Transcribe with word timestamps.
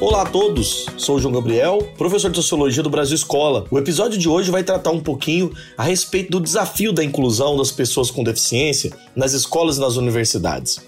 Olá 0.00 0.22
a 0.22 0.26
todos, 0.26 0.86
sou 0.96 1.16
o 1.16 1.20
João 1.20 1.34
Gabriel, 1.34 1.78
professor 1.98 2.30
de 2.30 2.36
Sociologia 2.36 2.84
do 2.84 2.88
Brasil 2.88 3.16
Escola. 3.16 3.64
O 3.68 3.76
episódio 3.76 4.16
de 4.16 4.28
hoje 4.28 4.48
vai 4.48 4.62
tratar 4.62 4.92
um 4.92 5.00
pouquinho 5.00 5.52
a 5.76 5.82
respeito 5.82 6.30
do 6.30 6.40
desafio 6.40 6.92
da 6.92 7.02
inclusão 7.02 7.56
das 7.56 7.72
pessoas 7.72 8.08
com 8.08 8.22
deficiência 8.22 8.92
nas 9.16 9.32
escolas 9.32 9.76
e 9.76 9.80
nas 9.80 9.96
universidades. 9.96 10.80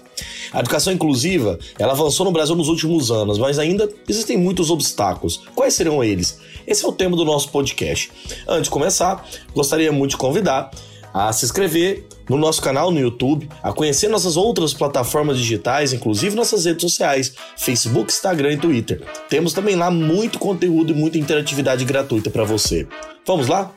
A 0.53 0.61
educação 0.61 0.93
inclusiva, 0.93 1.59
ela 1.77 1.91
avançou 1.91 2.25
no 2.25 2.31
Brasil 2.31 2.55
nos 2.55 2.69
últimos 2.69 3.11
anos, 3.11 3.37
mas 3.37 3.59
ainda 3.59 3.89
existem 4.07 4.37
muitos 4.37 4.69
obstáculos. 4.69 5.41
Quais 5.53 5.73
serão 5.73 6.01
eles? 6.01 6.39
Esse 6.65 6.85
é 6.85 6.87
o 6.87 6.93
tema 6.93 7.17
do 7.17 7.25
nosso 7.25 7.49
podcast. 7.49 8.09
Antes 8.47 8.63
de 8.63 8.69
começar, 8.69 9.27
gostaria 9.53 9.91
muito 9.91 10.11
de 10.11 10.17
convidar 10.17 10.71
a 11.13 11.31
se 11.33 11.45
inscrever 11.45 12.05
no 12.29 12.37
nosso 12.37 12.61
canal 12.61 12.91
no 12.91 12.99
YouTube, 12.99 13.49
a 13.61 13.73
conhecer 13.73 14.07
nossas 14.07 14.37
outras 14.37 14.73
plataformas 14.73 15.37
digitais, 15.37 15.93
inclusive 15.93 16.35
nossas 16.35 16.65
redes 16.65 16.81
sociais, 16.81 17.33
Facebook, 17.57 18.11
Instagram 18.11 18.53
e 18.53 18.57
Twitter. 18.57 19.03
Temos 19.29 19.53
também 19.53 19.75
lá 19.75 19.91
muito 19.91 20.39
conteúdo 20.39 20.91
e 20.91 20.95
muita 20.95 21.17
interatividade 21.17 21.83
gratuita 21.83 22.29
para 22.29 22.43
você. 22.43 22.87
Vamos 23.25 23.47
lá? 23.47 23.71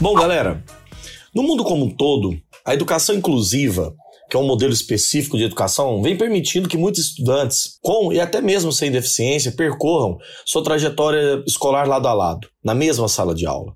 Bom, 0.00 0.14
galera, 0.14 0.62
no 1.34 1.42
mundo 1.42 1.64
como 1.64 1.86
um 1.86 1.90
todo, 1.90 2.36
a 2.64 2.74
educação 2.74 3.14
inclusiva 3.14 3.94
que 4.28 4.36
é 4.36 4.40
um 4.40 4.46
modelo 4.46 4.72
específico 4.72 5.36
de 5.36 5.44
educação, 5.44 6.02
vem 6.02 6.16
permitindo 6.16 6.68
que 6.68 6.76
muitos 6.76 7.02
estudantes, 7.02 7.78
com 7.82 8.12
e 8.12 8.20
até 8.20 8.40
mesmo 8.40 8.72
sem 8.72 8.90
deficiência, 8.90 9.52
percorram 9.52 10.18
sua 10.44 10.62
trajetória 10.62 11.42
escolar 11.46 11.86
lado 11.86 12.08
a 12.08 12.12
lado, 12.12 12.48
na 12.64 12.74
mesma 12.74 13.08
sala 13.08 13.34
de 13.34 13.46
aula. 13.46 13.72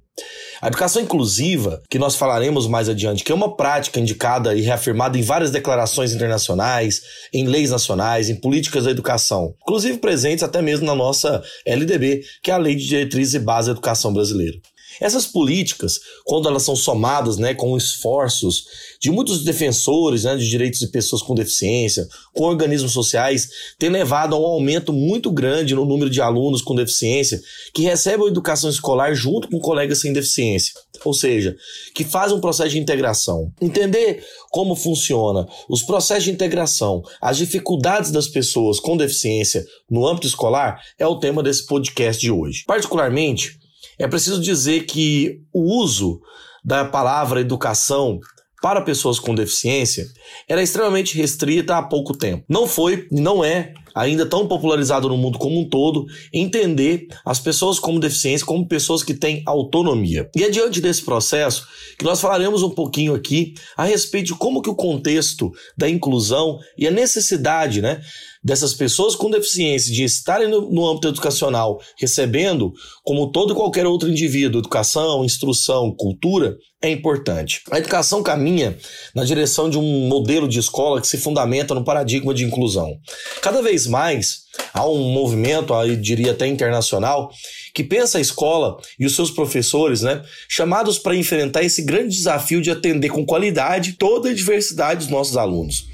A 0.60 0.68
educação 0.68 1.00
inclusiva, 1.00 1.80
que 1.88 1.98
nós 1.98 2.16
falaremos 2.16 2.66
mais 2.66 2.86
adiante, 2.88 3.24
que 3.24 3.32
é 3.32 3.34
uma 3.34 3.56
prática 3.56 3.98
indicada 3.98 4.54
e 4.54 4.60
reafirmada 4.60 5.16
em 5.16 5.22
várias 5.22 5.50
declarações 5.50 6.12
internacionais, 6.12 7.00
em 7.32 7.46
leis 7.46 7.70
nacionais, 7.70 8.28
em 8.28 8.38
políticas 8.38 8.84
da 8.84 8.90
educação, 8.90 9.54
inclusive 9.62 9.98
presentes 9.98 10.44
até 10.44 10.60
mesmo 10.60 10.84
na 10.84 10.94
nossa 10.94 11.42
LDB, 11.64 12.20
que 12.42 12.50
é 12.50 12.54
a 12.54 12.58
Lei 12.58 12.74
de 12.74 12.86
Diretrizes 12.86 13.34
e 13.34 13.38
Base 13.38 13.68
da 13.68 13.72
Educação 13.72 14.12
Brasileira. 14.12 14.58
Essas 15.00 15.26
políticas, 15.26 15.98
quando 16.24 16.48
elas 16.48 16.62
são 16.62 16.76
somadas 16.76 17.38
né, 17.38 17.54
com 17.54 17.76
esforços 17.76 18.66
de 19.00 19.10
muitos 19.10 19.42
defensores 19.42 20.24
né, 20.24 20.36
de 20.36 20.48
direitos 20.48 20.78
de 20.78 20.88
pessoas 20.88 21.22
com 21.22 21.34
deficiência, 21.34 22.06
com 22.34 22.44
organismos 22.44 22.92
sociais, 22.92 23.48
têm 23.78 23.88
levado 23.88 24.34
a 24.34 24.38
um 24.38 24.44
aumento 24.44 24.92
muito 24.92 25.30
grande 25.30 25.74
no 25.74 25.84
número 25.84 26.10
de 26.10 26.20
alunos 26.20 26.60
com 26.60 26.74
deficiência 26.74 27.40
que 27.72 27.82
recebem 27.82 28.26
a 28.26 28.30
educação 28.30 28.68
escolar 28.68 29.14
junto 29.14 29.48
com 29.48 29.58
colegas 29.58 30.00
sem 30.00 30.12
deficiência. 30.12 30.74
Ou 31.02 31.14
seja, 31.14 31.56
que 31.94 32.04
fazem 32.04 32.36
um 32.36 32.40
processo 32.40 32.70
de 32.70 32.78
integração. 32.78 33.50
Entender 33.60 34.22
como 34.50 34.74
funciona 34.74 35.48
os 35.68 35.82
processos 35.82 36.24
de 36.24 36.30
integração, 36.30 37.02
as 37.20 37.38
dificuldades 37.38 38.10
das 38.10 38.28
pessoas 38.28 38.78
com 38.78 38.96
deficiência 38.96 39.64
no 39.88 40.06
âmbito 40.06 40.26
escolar 40.26 40.82
é 40.98 41.06
o 41.06 41.16
tema 41.16 41.42
desse 41.42 41.64
podcast 41.64 42.20
de 42.20 42.30
hoje. 42.30 42.64
Particularmente, 42.66 43.59
é 44.00 44.08
preciso 44.08 44.40
dizer 44.40 44.86
que 44.86 45.42
o 45.52 45.82
uso 45.82 46.20
da 46.64 46.84
palavra 46.84 47.40
educação 47.40 48.18
para 48.62 48.80
pessoas 48.80 49.18
com 49.18 49.34
deficiência 49.34 50.06
era 50.48 50.62
extremamente 50.62 51.16
restrita 51.16 51.76
há 51.76 51.82
pouco 51.82 52.16
tempo. 52.16 52.44
Não 52.48 52.66
foi 52.66 53.06
não 53.10 53.44
é 53.44 53.74
ainda 53.94 54.26
tão 54.26 54.46
popularizado 54.46 55.08
no 55.08 55.16
mundo 55.16 55.38
como 55.38 55.60
um 55.60 55.68
todo 55.68 56.06
entender 56.32 57.06
as 57.24 57.40
pessoas 57.40 57.78
com 57.78 57.98
deficiência 57.98 58.46
como 58.46 58.66
pessoas 58.66 59.02
que 59.02 59.14
têm 59.14 59.42
autonomia. 59.46 60.28
E 60.36 60.44
é 60.44 60.50
diante 60.50 60.80
desse 60.80 61.02
processo 61.02 61.66
que 61.98 62.04
nós 62.04 62.20
falaremos 62.20 62.62
um 62.62 62.70
pouquinho 62.70 63.14
aqui 63.14 63.54
a 63.76 63.84
respeito 63.84 64.28
de 64.28 64.34
como 64.34 64.62
que 64.62 64.70
o 64.70 64.74
contexto 64.74 65.50
da 65.76 65.88
inclusão 65.88 66.58
e 66.76 66.86
a 66.86 66.90
necessidade, 66.90 67.80
né, 67.80 68.00
dessas 68.42 68.72
pessoas 68.72 69.14
com 69.14 69.30
deficiência 69.30 69.92
de 69.92 70.02
estarem 70.02 70.48
no, 70.48 70.70
no 70.70 70.86
âmbito 70.86 71.08
educacional 71.08 71.80
recebendo, 71.98 72.72
como 73.04 73.30
todo 73.30 73.52
e 73.52 73.56
qualquer 73.56 73.86
outro 73.86 74.08
indivíduo, 74.08 74.60
educação, 74.60 75.24
instrução, 75.24 75.94
cultura, 75.94 76.56
é 76.82 76.88
importante. 76.88 77.62
A 77.70 77.78
educação 77.78 78.22
caminha 78.22 78.76
na 79.14 79.24
direção 79.24 79.68
de 79.68 79.76
um 79.76 80.08
modelo 80.08 80.48
de 80.48 80.58
escola 80.58 81.00
que 81.00 81.06
se 81.06 81.18
fundamenta 81.18 81.74
no 81.74 81.84
paradigma 81.84 82.32
de 82.32 82.44
inclusão. 82.44 82.96
Cada 83.42 83.62
vez 83.62 83.86
mais 83.86 84.42
há 84.74 84.86
um 84.86 85.10
movimento, 85.12 85.72
eu 85.72 85.96
diria 85.96 86.32
até 86.32 86.46
internacional, 86.46 87.30
que 87.74 87.82
pensa 87.82 88.18
a 88.18 88.20
escola 88.20 88.78
e 88.98 89.06
os 89.06 89.14
seus 89.14 89.30
professores, 89.30 90.02
né, 90.02 90.22
chamados 90.48 90.98
para 90.98 91.16
enfrentar 91.16 91.62
esse 91.62 91.82
grande 91.82 92.16
desafio 92.16 92.60
de 92.60 92.70
atender 92.70 93.08
com 93.08 93.24
qualidade 93.24 93.94
toda 93.94 94.28
a 94.28 94.34
diversidade 94.34 95.00
dos 95.00 95.08
nossos 95.08 95.36
alunos. 95.36 95.86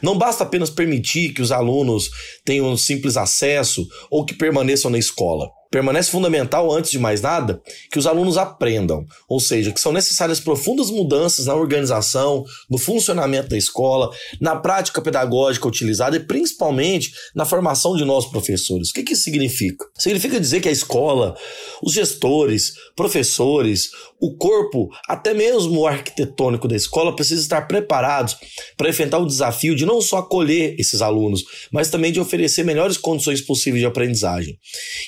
Não 0.00 0.16
basta 0.16 0.44
apenas 0.44 0.70
permitir 0.70 1.32
que 1.32 1.42
os 1.42 1.50
alunos 1.50 2.10
tenham 2.44 2.76
simples 2.76 3.16
acesso 3.16 3.86
ou 4.10 4.24
que 4.24 4.34
permaneçam 4.34 4.90
na 4.90 4.98
escola. 4.98 5.48
Permanece 5.72 6.10
fundamental, 6.10 6.70
antes 6.70 6.90
de 6.90 6.98
mais 6.98 7.22
nada, 7.22 7.62
que 7.90 7.98
os 7.98 8.06
alunos 8.06 8.36
aprendam, 8.36 9.06
ou 9.26 9.40
seja, 9.40 9.72
que 9.72 9.80
são 9.80 9.90
necessárias 9.90 10.38
profundas 10.38 10.90
mudanças 10.90 11.46
na 11.46 11.54
organização, 11.54 12.44
no 12.68 12.76
funcionamento 12.76 13.48
da 13.48 13.56
escola, 13.56 14.10
na 14.38 14.54
prática 14.54 15.00
pedagógica 15.00 15.66
utilizada 15.66 16.14
e 16.14 16.20
principalmente 16.20 17.14
na 17.34 17.46
formação 17.46 17.96
de 17.96 18.04
novos 18.04 18.30
professores. 18.30 18.90
O 18.90 18.92
que, 18.92 19.02
que 19.02 19.14
isso 19.14 19.22
significa? 19.22 19.86
Significa 19.96 20.38
dizer 20.38 20.60
que 20.60 20.68
a 20.68 20.72
escola, 20.72 21.34
os 21.82 21.94
gestores, 21.94 22.74
professores, 22.94 23.92
o 24.20 24.36
corpo, 24.36 24.90
até 25.08 25.32
mesmo 25.32 25.80
o 25.80 25.86
arquitetônico 25.86 26.68
da 26.68 26.76
escola 26.76 27.16
precisa 27.16 27.40
estar 27.40 27.62
preparados 27.62 28.36
para 28.76 28.90
enfrentar 28.90 29.18
o 29.18 29.26
desafio 29.26 29.74
de 29.74 29.86
não 29.86 30.02
só 30.02 30.18
acolher 30.18 30.76
esses 30.78 31.00
alunos, 31.00 31.42
mas 31.72 31.88
também 31.88 32.12
de 32.12 32.20
oferecer 32.20 32.62
melhores 32.62 32.98
condições 32.98 33.40
possíveis 33.40 33.80
de 33.80 33.86
aprendizagem. 33.86 34.58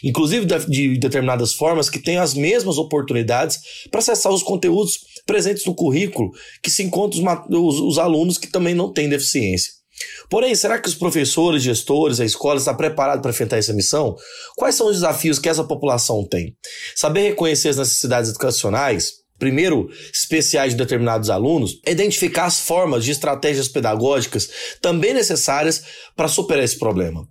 Inclusive 0.03 0.54
de 0.59 0.99
determinadas 0.99 1.53
formas 1.53 1.91
que 1.91 1.99
tenham 1.99 2.23
as 2.23 2.35
mesmas 2.35 2.79
oportunidades 2.79 3.59
para 3.91 4.01
acessar 4.01 4.33
os 4.33 4.43
conteúdos 4.43 4.99
presentes 5.27 5.65
no 5.65 5.75
currículo 5.75 6.31
que 6.63 6.71
se 6.71 6.83
encontram 6.83 7.21
os, 7.21 7.49
os, 7.51 7.81
os 7.81 7.99
alunos 7.99 8.39
que 8.39 8.49
também 8.49 8.75
não 8.75 8.93
têm 8.93 9.09
deficiência. 9.09 9.73
Porém, 10.29 10.55
será 10.55 10.79
que 10.79 10.89
os 10.89 10.95
professores, 10.95 11.63
gestores, 11.63 12.21
a 12.21 12.25
escola 12.25 12.59
está 12.59 12.75
preparado 12.75 13.23
para 13.23 13.31
enfrentar 13.31 13.59
essa 13.59 13.73
missão? 13.73 14.17
Quais 14.57 14.75
são 14.75 14.89
os 14.89 14.97
desafios 14.97 15.39
que 15.39 15.49
essa 15.49 15.65
população 15.65 16.27
tem? 16.27 16.57
Saber 16.97 17.23
reconhecer 17.23 17.69
as 17.69 17.77
necessidades 17.77 18.31
educacionais, 18.31 19.25
primeiro 19.39 19.89
especiais 20.13 20.73
de 20.73 20.79
determinados 20.79 21.31
alunos, 21.31 21.81
identificar 21.87 22.47
as 22.47 22.61
formas 22.61 23.05
de 23.05 23.11
estratégias 23.11 23.69
pedagógicas 23.69 24.49
também 24.81 25.13
necessárias 25.13 25.83
para 26.17 26.29
superar 26.29 26.65
esse 26.65 26.79
problema. 26.79 27.27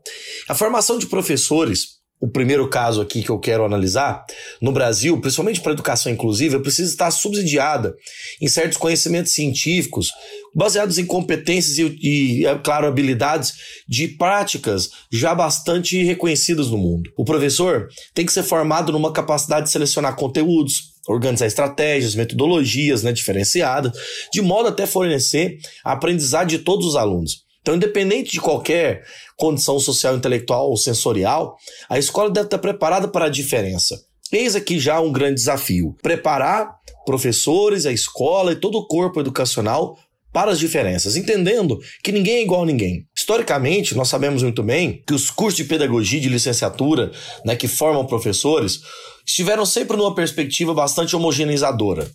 A 0.47 0.55
formação 0.55 0.97
de 0.97 1.07
professores 1.07 1.92
o 2.23 2.27
primeiro 2.29 2.69
caso 2.69 3.01
aqui 3.01 3.21
que 3.21 3.29
eu 3.29 3.37
quero 3.37 3.65
analisar, 3.65 4.25
no 4.61 4.71
Brasil, 4.71 5.19
principalmente 5.19 5.59
para 5.59 5.73
educação 5.73 6.09
inclusiva, 6.09 6.57
precisa 6.57 6.89
estar 6.89 7.11
subsidiada 7.11 7.93
em 8.41 8.47
certos 8.47 8.77
conhecimentos 8.77 9.33
científicos, 9.33 10.13
baseados 10.55 10.97
em 10.97 11.05
competências 11.05 11.77
e, 11.77 11.97
e, 12.01 12.45
é 12.45 12.57
claro, 12.57 12.87
habilidades 12.87 13.51
de 13.89 14.07
práticas 14.07 14.89
já 15.11 15.35
bastante 15.35 16.01
reconhecidas 16.01 16.69
no 16.69 16.77
mundo. 16.77 17.11
O 17.17 17.25
professor 17.25 17.89
tem 18.13 18.25
que 18.25 18.31
ser 18.31 18.43
formado 18.43 18.93
numa 18.93 19.11
capacidade 19.11 19.65
de 19.65 19.73
selecionar 19.73 20.15
conteúdos, 20.15 20.93
organizar 21.09 21.47
estratégias, 21.47 22.15
metodologias 22.15 23.03
né, 23.03 23.11
diferenciadas, 23.11 23.91
de 24.31 24.41
modo 24.41 24.69
até 24.69 24.85
fornecer 24.85 25.57
a 25.83 25.91
aprendizagem 25.91 26.57
de 26.57 26.59
todos 26.59 26.85
os 26.85 26.95
alunos. 26.95 27.43
Então, 27.63 27.75
independente 27.75 28.33
de 28.33 28.41
qualquer 28.41 29.03
condição 29.37 29.79
social, 29.79 30.17
intelectual 30.17 30.69
ou 30.69 30.77
sensorial, 30.77 31.55
a 31.89 31.97
escola 31.97 32.29
deve 32.29 32.47
estar 32.47 32.59
preparada 32.59 33.07
para 33.07 33.25
a 33.25 33.29
diferença. 33.29 33.99
Eis 34.31 34.53
aqui 34.53 34.79
já 34.79 34.99
um 34.99 35.13
grande 35.13 35.35
desafio: 35.35 35.95
preparar 36.03 36.75
professores, 37.05 37.85
a 37.85 37.91
escola 37.91 38.51
e 38.51 38.57
todo 38.57 38.77
o 38.77 38.85
corpo 38.85 39.21
educacional 39.21 39.97
para 40.33 40.51
as 40.51 40.59
diferenças, 40.59 41.15
entendendo 41.15 41.79
que 42.03 42.11
ninguém 42.11 42.37
é 42.37 42.41
igual 42.41 42.63
a 42.63 42.65
ninguém. 42.65 43.05
Historicamente, 43.15 43.95
nós 43.95 44.09
sabemos 44.09 44.41
muito 44.41 44.63
bem 44.63 45.03
que 45.05 45.13
os 45.13 45.29
cursos 45.29 45.57
de 45.57 45.65
pedagogia 45.65 46.19
de 46.19 46.27
licenciatura, 46.27 47.11
né, 47.45 47.55
que 47.55 47.67
formam 47.67 48.05
professores, 48.07 48.81
estiveram 49.25 49.65
sempre 49.65 49.97
numa 49.97 50.13
perspectiva 50.13 50.73
bastante 50.73 51.15
homogeneizadora, 51.15 52.09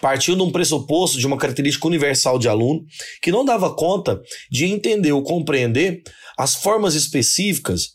partindo 0.00 0.38
de 0.38 0.42
um 0.42 0.52
pressuposto 0.52 1.18
de 1.18 1.26
uma 1.26 1.38
característica 1.38 1.86
universal 1.86 2.38
de 2.38 2.48
aluno 2.48 2.84
que 3.22 3.32
não 3.32 3.44
dava 3.44 3.74
conta 3.74 4.20
de 4.50 4.64
entender 4.64 5.12
ou 5.12 5.22
compreender 5.22 6.02
as 6.36 6.54
formas 6.54 6.94
específicas 6.94 7.92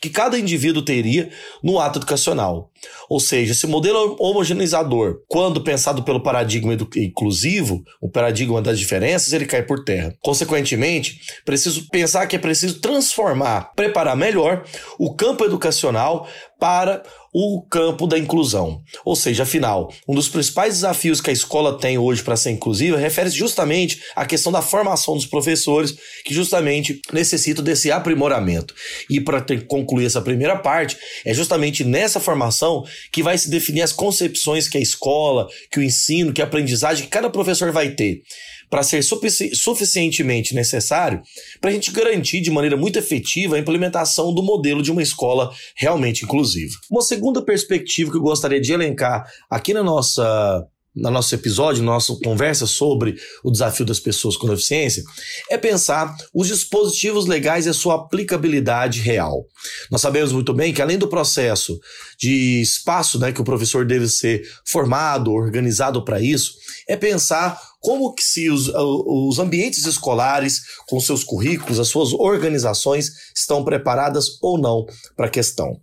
que 0.00 0.10
cada 0.10 0.38
indivíduo 0.38 0.82
teria 0.82 1.30
no 1.62 1.78
ato 1.78 1.98
educacional. 1.98 2.70
Ou 3.08 3.20
seja, 3.20 3.52
esse 3.52 3.66
modelo 3.66 4.16
homogeneizador, 4.18 5.22
quando 5.28 5.62
pensado 5.62 6.02
pelo 6.02 6.22
paradigma 6.22 6.76
inclusivo, 6.96 7.82
o 8.00 8.10
paradigma 8.10 8.60
das 8.60 8.78
diferenças, 8.78 9.32
ele 9.32 9.46
cai 9.46 9.62
por 9.62 9.84
terra. 9.84 10.14
Consequentemente, 10.20 11.20
preciso 11.44 11.88
pensar 11.88 12.26
que 12.26 12.36
é 12.36 12.38
preciso 12.38 12.80
transformar, 12.80 13.72
preparar 13.74 14.16
melhor 14.16 14.64
o 14.98 15.14
campo 15.14 15.44
educacional 15.44 16.28
para 16.58 17.02
o 17.32 17.62
campo 17.62 18.06
da 18.06 18.18
inclusão. 18.18 18.82
Ou 19.04 19.14
seja, 19.14 19.44
afinal, 19.44 19.92
um 20.08 20.14
dos 20.14 20.28
principais 20.28 20.74
desafios 20.74 21.20
que 21.20 21.30
a 21.30 21.32
escola 21.32 21.78
tem 21.78 21.96
hoje 21.96 22.22
para 22.22 22.36
ser 22.36 22.50
inclusiva 22.50 22.96
refere-se 22.96 23.36
justamente 23.36 24.02
à 24.16 24.24
questão 24.26 24.50
da 24.50 24.62
formação 24.62 25.14
dos 25.14 25.26
professores, 25.26 25.94
que 26.24 26.34
justamente 26.34 27.00
necessitam 27.12 27.62
desse 27.62 27.90
aprimoramento. 27.90 28.74
E 29.08 29.20
para 29.20 29.44
concluir 29.68 30.06
essa 30.06 30.20
primeira 30.20 30.56
parte, 30.56 30.96
é 31.24 31.32
justamente 31.32 31.84
nessa 31.84 32.18
formação 32.18 32.84
que 33.12 33.22
vai 33.22 33.38
se 33.38 33.48
definir 33.48 33.82
as 33.82 33.92
concepções 33.92 34.68
que 34.68 34.78
a 34.78 34.80
escola, 34.80 35.48
que 35.70 35.78
o 35.78 35.82
ensino, 35.82 36.32
que 36.32 36.42
a 36.42 36.44
aprendizagem 36.44 37.04
que 37.04 37.10
cada 37.10 37.30
professor 37.30 37.70
vai 37.70 37.90
ter 37.90 38.22
para 38.70 38.84
ser 38.84 39.02
sufici 39.02 39.54
suficientemente 39.54 40.54
necessário 40.54 41.20
para 41.60 41.70
a 41.70 41.72
gente 41.72 41.90
garantir 41.90 42.40
de 42.40 42.50
maneira 42.50 42.76
muito 42.76 42.98
efetiva 42.98 43.56
a 43.56 43.58
implementação 43.58 44.32
do 44.32 44.42
modelo 44.42 44.82
de 44.82 44.92
uma 44.92 45.02
escola 45.02 45.50
realmente 45.76 46.24
inclusiva. 46.24 46.72
Uma 46.90 47.02
segunda 47.02 47.44
perspectiva 47.44 48.10
que 48.10 48.16
eu 48.16 48.22
gostaria 48.22 48.60
de 48.60 48.72
elencar 48.72 49.28
aqui 49.50 49.74
na 49.74 49.82
nossa 49.82 50.64
no 50.94 51.10
nosso 51.10 51.34
episódio, 51.34 51.82
na 51.82 51.92
nossa 51.92 52.14
conversa 52.24 52.66
sobre 52.66 53.16
o 53.44 53.50
desafio 53.50 53.86
das 53.86 54.00
pessoas 54.00 54.36
com 54.36 54.48
deficiência, 54.48 55.02
é 55.48 55.56
pensar 55.56 56.16
os 56.34 56.48
dispositivos 56.48 57.26
legais 57.26 57.66
e 57.66 57.68
a 57.68 57.74
sua 57.74 57.94
aplicabilidade 57.94 59.00
real. 59.00 59.44
Nós 59.90 60.00
sabemos 60.00 60.32
muito 60.32 60.52
bem 60.52 60.72
que, 60.72 60.82
além 60.82 60.98
do 60.98 61.08
processo 61.08 61.78
de 62.18 62.60
espaço 62.60 63.18
né, 63.18 63.32
que 63.32 63.40
o 63.40 63.44
professor 63.44 63.86
deve 63.86 64.08
ser 64.08 64.42
formado, 64.66 65.32
organizado 65.32 66.04
para 66.04 66.20
isso, 66.20 66.54
é 66.88 66.96
pensar 66.96 67.60
como 67.80 68.12
que 68.12 68.22
se 68.22 68.50
os, 68.50 68.68
os 68.74 69.38
ambientes 69.38 69.86
escolares, 69.86 70.60
com 70.86 71.00
seus 71.00 71.24
currículos, 71.24 71.80
as 71.80 71.88
suas 71.88 72.12
organizações, 72.12 73.10
estão 73.34 73.64
preparadas 73.64 74.38
ou 74.42 74.58
não 74.58 74.84
para 75.16 75.26
a 75.26 75.30
questão. 75.30 75.80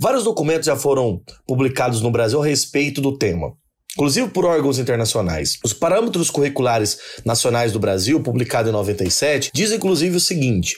Vários 0.00 0.24
documentos 0.24 0.66
já 0.66 0.76
foram 0.76 1.20
publicados 1.46 2.00
no 2.00 2.10
Brasil 2.10 2.40
a 2.40 2.46
respeito 2.46 3.00
do 3.02 3.18
tema 3.18 3.52
inclusive 3.94 4.28
por 4.28 4.44
órgãos 4.44 4.78
internacionais. 4.78 5.58
Os 5.64 5.72
parâmetros 5.72 6.30
curriculares 6.30 6.98
nacionais 7.24 7.72
do 7.72 7.78
Brasil, 7.78 8.20
publicado 8.20 8.68
em 8.68 8.72
97, 8.72 9.50
diz 9.54 9.72
inclusive 9.72 10.16
o 10.16 10.20
seguinte: 10.20 10.76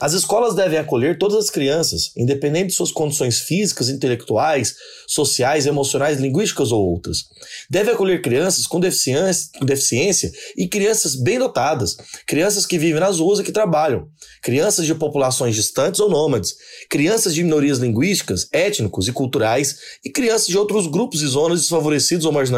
as 0.00 0.12
escolas 0.12 0.54
devem 0.54 0.78
acolher 0.78 1.18
todas 1.18 1.36
as 1.36 1.50
crianças, 1.50 2.10
independente 2.16 2.68
de 2.68 2.74
suas 2.74 2.90
condições 2.90 3.40
físicas, 3.40 3.88
intelectuais, 3.88 4.74
sociais, 5.06 5.66
emocionais, 5.66 6.18
linguísticas 6.18 6.72
ou 6.72 6.84
outras. 6.84 7.24
Deve 7.68 7.90
acolher 7.90 8.22
crianças 8.22 8.66
com 8.66 8.80
deficiência, 8.80 9.50
com 9.58 9.66
deficiência 9.66 10.32
e 10.56 10.66
crianças 10.66 11.14
bem 11.14 11.38
dotadas, 11.38 11.96
crianças 12.26 12.64
que 12.64 12.78
vivem 12.78 13.00
nas 13.00 13.18
ruas 13.18 13.38
e 13.38 13.44
que 13.44 13.52
trabalham, 13.52 14.08
crianças 14.42 14.86
de 14.86 14.94
populações 14.94 15.54
distantes 15.54 16.00
ou 16.00 16.08
nômades, 16.08 16.54
crianças 16.88 17.34
de 17.34 17.42
minorias 17.42 17.78
linguísticas, 17.78 18.48
étnicos 18.52 19.08
e 19.08 19.12
culturais 19.12 19.76
e 20.04 20.10
crianças 20.10 20.46
de 20.46 20.56
outros 20.56 20.86
grupos 20.86 21.22
e 21.22 21.26
zonas 21.26 21.60
desfavorecidos 21.60 22.24
ou 22.24 22.32
marginalizados. 22.32 22.53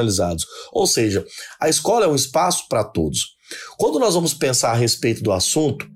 Ou 0.72 0.86
seja, 0.86 1.24
a 1.60 1.68
escola 1.68 2.06
é 2.06 2.08
um 2.08 2.14
espaço 2.14 2.66
para 2.68 2.84
todos. 2.84 3.36
Quando 3.78 3.98
nós 3.98 4.14
vamos 4.14 4.34
pensar 4.34 4.72
a 4.72 4.76
respeito 4.76 5.22
do 5.22 5.32
assunto, 5.32 5.86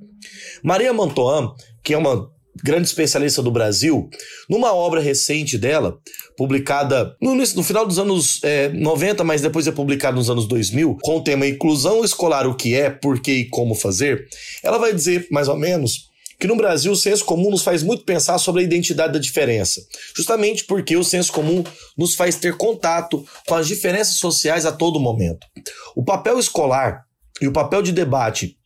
Maria 0.63 0.93
Mantoan, 0.93 1.53
que 1.83 1.95
é 1.95 1.99
uma 1.99 2.31
grande 2.63 2.87
especialista 2.87 3.43
do 3.43 3.51
Brasil, 3.51 4.09
numa 4.49 4.75
obra 4.75 5.01
recente 5.01 5.57
dela, 5.57 5.99
publicada 6.37 7.17
no, 7.21 7.35
no 7.35 7.63
final 7.63 7.87
dos 7.87 7.99
anos 7.99 8.41
é, 8.43 8.69
90, 8.69 9.25
mas 9.25 9.41
depois 9.41 9.67
é 9.67 9.73
publicada 9.73 10.17
nos 10.17 10.31
anos 10.31 10.47
2000, 10.47 10.99
com 11.03 11.17
o 11.17 11.25
tema 11.25 11.47
Inclusão 11.47 12.05
Escolar: 12.05 12.47
O 12.47 12.55
que 12.55 12.75
é, 12.75 12.91
por 12.91 13.21
que 13.21 13.33
e 13.33 13.49
como 13.49 13.75
fazer, 13.75 14.29
ela 14.63 14.79
vai 14.79 14.93
dizer, 14.93 15.27
mais 15.31 15.49
ou 15.49 15.57
menos, 15.57 16.10
que 16.41 16.47
no 16.47 16.57
Brasil 16.57 16.91
o 16.91 16.97
senso 16.97 17.23
comum 17.25 17.51
nos 17.51 17.63
faz 17.63 17.83
muito 17.83 18.03
pensar 18.03 18.39
sobre 18.39 18.63
a 18.63 18.65
identidade 18.65 19.13
da 19.13 19.19
diferença, 19.19 19.83
justamente 20.17 20.65
porque 20.65 20.97
o 20.97 21.05
senso 21.05 21.31
comum 21.31 21.63
nos 21.97 22.15
faz 22.15 22.37
ter 22.37 22.57
contato 22.57 23.23
com 23.47 23.55
as 23.55 23.69
diferenças 23.69 24.17
sociais 24.17 24.65
a 24.65 24.73
todo 24.73 24.99
momento. 24.99 25.47
O 25.95 26.03
papel 26.03 26.39
escolar 26.39 27.05
e 27.43 27.47
o 27.47 27.53
papel 27.53 27.83
de 27.83 27.93
debate 27.93 28.57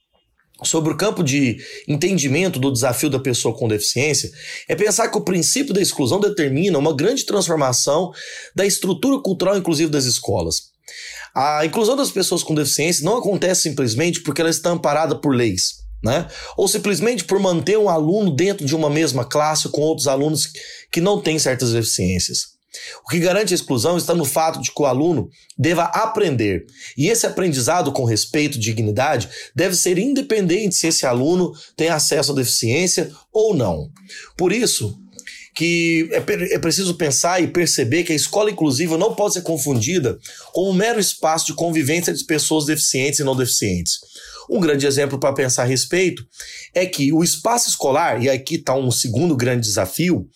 sobre 0.62 0.92
o 0.92 0.96
campo 0.96 1.24
de 1.24 1.58
entendimento 1.88 2.60
do 2.60 2.72
desafio 2.72 3.10
da 3.10 3.18
pessoa 3.18 3.56
com 3.56 3.66
deficiência 3.66 4.30
é 4.68 4.76
pensar 4.76 5.08
que 5.08 5.18
o 5.18 5.24
princípio 5.24 5.74
da 5.74 5.82
exclusão 5.82 6.20
determina 6.20 6.78
uma 6.78 6.94
grande 6.94 7.26
transformação 7.26 8.12
da 8.54 8.64
estrutura 8.64 9.20
cultural 9.20 9.58
inclusive 9.58 9.90
das 9.90 10.04
escolas. 10.04 10.72
A 11.34 11.66
inclusão 11.66 11.96
das 11.96 12.12
pessoas 12.12 12.44
com 12.44 12.54
deficiência 12.54 13.04
não 13.04 13.18
acontece 13.18 13.62
simplesmente 13.62 14.22
porque 14.22 14.40
ela 14.40 14.50
está 14.50 14.70
amparada 14.70 15.16
por 15.16 15.34
leis. 15.34 15.83
Né? 16.04 16.28
Ou 16.56 16.68
simplesmente 16.68 17.24
por 17.24 17.40
manter 17.40 17.78
um 17.78 17.88
aluno 17.88 18.30
dentro 18.30 18.66
de 18.66 18.76
uma 18.76 18.90
mesma 18.90 19.24
classe 19.24 19.70
com 19.70 19.80
outros 19.80 20.06
alunos 20.06 20.50
que 20.92 21.00
não 21.00 21.20
têm 21.20 21.38
certas 21.38 21.72
deficiências. 21.72 22.54
O 23.04 23.08
que 23.08 23.18
garante 23.18 23.54
a 23.54 23.56
exclusão 23.56 23.96
está 23.96 24.14
no 24.14 24.24
fato 24.24 24.60
de 24.60 24.72
que 24.72 24.82
o 24.82 24.84
aluno 24.84 25.28
deva 25.56 25.84
aprender. 25.84 26.66
E 26.96 27.08
esse 27.08 27.26
aprendizado 27.26 27.92
com 27.92 28.04
respeito 28.04 28.56
e 28.56 28.60
dignidade 28.60 29.28
deve 29.54 29.76
ser 29.76 29.96
independente 29.96 30.74
se 30.74 30.88
esse 30.88 31.06
aluno 31.06 31.52
tem 31.76 31.88
acesso 31.88 32.32
à 32.32 32.34
deficiência 32.34 33.10
ou 33.32 33.54
não. 33.54 33.88
Por 34.36 34.52
isso, 34.52 34.98
que 35.54 36.08
é, 36.10 36.54
é, 36.54 36.58
preciso 36.58 36.94
pensar 36.94 37.40
e 37.40 37.46
perceber 37.46 38.02
que 38.02 38.12
a 38.12 38.16
escola 38.16 38.50
inclusiva 38.50 38.98
não 38.98 39.14
pode 39.14 39.34
ser 39.34 39.42
confundida 39.42 40.18
com 40.52 40.68
um 40.68 40.72
mero 40.72 40.98
espaço 40.98 41.46
de 41.46 41.54
convivência 41.54 42.12
de 42.12 42.24
pessoas 42.24 42.66
deficientes 42.66 43.20
e 43.20 43.24
não 43.24 43.36
deficientes. 43.36 44.00
Um 44.50 44.60
grande 44.60 44.86
exemplo 44.86 45.18
para 45.18 45.32
pensar 45.32 45.62
a 45.62 45.66
respeito 45.66 46.24
é 46.74 46.84
que 46.84 47.12
o 47.12 47.22
espaço 47.22 47.68
escolar, 47.68 48.22
e 48.22 48.28
aqui 48.28 48.56
está 48.56 48.74
um 48.74 48.90
segundo 48.90 49.36
grande 49.36 49.66
desafio, 49.66 50.28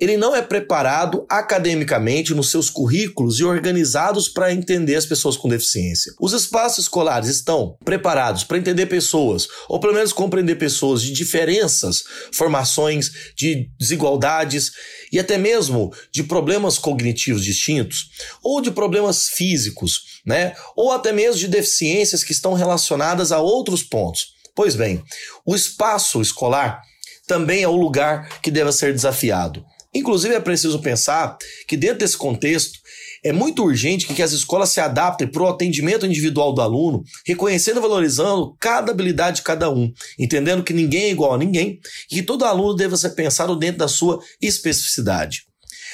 ele 0.00 0.16
não 0.16 0.34
é 0.34 0.42
preparado 0.42 1.24
academicamente 1.28 2.34
nos 2.34 2.50
seus 2.50 2.68
currículos 2.68 3.38
e 3.38 3.44
organizados 3.44 4.28
para 4.28 4.52
entender 4.52 4.96
as 4.96 5.06
pessoas 5.06 5.36
com 5.36 5.48
deficiência. 5.48 6.12
Os 6.20 6.32
espaços 6.32 6.84
escolares 6.84 7.28
estão 7.28 7.76
preparados 7.84 8.44
para 8.44 8.58
entender 8.58 8.86
pessoas, 8.86 9.46
ou 9.68 9.78
pelo 9.78 9.94
menos 9.94 10.12
compreender 10.12 10.56
pessoas 10.56 11.02
de 11.02 11.12
diferenças, 11.12 12.02
formações, 12.32 13.10
de 13.36 13.70
desigualdades 13.78 14.61
e 15.10 15.18
até 15.18 15.38
mesmo 15.38 15.92
de 16.12 16.22
problemas 16.22 16.78
cognitivos 16.78 17.44
distintos, 17.44 18.10
ou 18.42 18.60
de 18.60 18.70
problemas 18.70 19.28
físicos 19.28 20.12
né? 20.24 20.54
Ou 20.76 20.92
até 20.92 21.12
mesmo 21.12 21.38
de 21.38 21.48
deficiências 21.48 22.22
que 22.22 22.32
estão 22.32 22.54
relacionadas 22.54 23.32
a 23.32 23.40
outros 23.40 23.82
pontos. 23.82 24.34
Pois 24.54 24.74
bem, 24.76 25.02
o 25.44 25.54
espaço 25.54 26.20
escolar 26.20 26.80
também 27.26 27.62
é 27.62 27.68
o 27.68 27.76
lugar 27.76 28.40
que 28.40 28.50
deve 28.50 28.72
ser 28.72 28.92
desafiado. 28.92 29.64
Inclusive, 29.94 30.34
é 30.34 30.40
preciso 30.40 30.80
pensar 30.80 31.36
que, 31.68 31.76
dentro 31.76 31.98
desse 31.98 32.16
contexto, 32.16 32.78
é 33.22 33.32
muito 33.32 33.62
urgente 33.62 34.06
que 34.06 34.22
as 34.22 34.32
escolas 34.32 34.70
se 34.70 34.80
adaptem 34.80 35.28
para 35.28 35.42
o 35.42 35.48
atendimento 35.48 36.04
individual 36.04 36.52
do 36.52 36.60
aluno, 36.60 37.04
reconhecendo 37.24 37.78
e 37.78 37.80
valorizando 37.80 38.56
cada 38.58 38.90
habilidade 38.90 39.36
de 39.36 39.42
cada 39.42 39.70
um, 39.70 39.92
entendendo 40.18 40.64
que 40.64 40.72
ninguém 40.72 41.04
é 41.04 41.10
igual 41.10 41.34
a 41.34 41.38
ninguém 41.38 41.78
e 42.10 42.16
que 42.16 42.22
todo 42.22 42.44
aluno 42.44 42.74
deve 42.74 42.96
ser 42.96 43.10
pensado 43.10 43.54
dentro 43.56 43.78
da 43.78 43.88
sua 43.88 44.20
especificidade. 44.40 45.46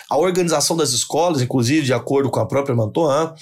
A 0.09 0.17
organização 0.17 0.75
das 0.75 0.93
escolas, 0.93 1.43
inclusive 1.43 1.85
de 1.85 1.93
acordo 1.93 2.31
com 2.31 2.41
a 2.41 2.47
própria 2.47 2.75
Mantoan, 2.75 3.35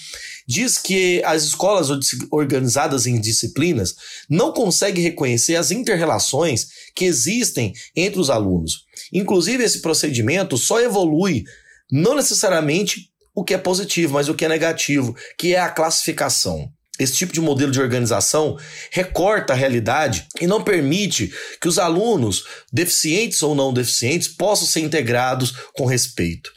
diz 0.48 0.78
que 0.78 1.22
as 1.24 1.44
escolas 1.44 1.88
organizadas 2.30 3.06
em 3.06 3.20
disciplinas 3.20 3.94
não 4.28 4.52
conseguem 4.52 5.04
reconhecer 5.04 5.54
as 5.54 5.70
interrelações 5.70 6.66
que 6.92 7.04
existem 7.04 7.72
entre 7.94 8.18
os 8.18 8.30
alunos. 8.30 8.84
Inclusive, 9.12 9.62
esse 9.62 9.80
procedimento 9.80 10.56
só 10.56 10.80
evolui 10.80 11.44
não 11.90 12.16
necessariamente 12.16 13.12
o 13.36 13.44
que 13.44 13.52
é 13.52 13.58
positivo, 13.58 14.14
mas 14.14 14.30
o 14.30 14.34
que 14.34 14.46
é 14.46 14.48
negativo, 14.48 15.14
que 15.38 15.54
é 15.54 15.60
a 15.60 15.68
classificação. 15.68 16.70
Esse 16.98 17.12
tipo 17.12 17.34
de 17.34 17.42
modelo 17.42 17.70
de 17.70 17.78
organização 17.78 18.56
recorta 18.90 19.52
a 19.52 19.56
realidade 19.56 20.26
e 20.40 20.46
não 20.46 20.64
permite 20.64 21.30
que 21.60 21.68
os 21.68 21.78
alunos, 21.78 22.44
deficientes 22.72 23.42
ou 23.42 23.54
não 23.54 23.74
deficientes, 23.74 24.28
possam 24.28 24.66
ser 24.66 24.80
integrados 24.80 25.52
com 25.74 25.84
respeito. 25.84 26.50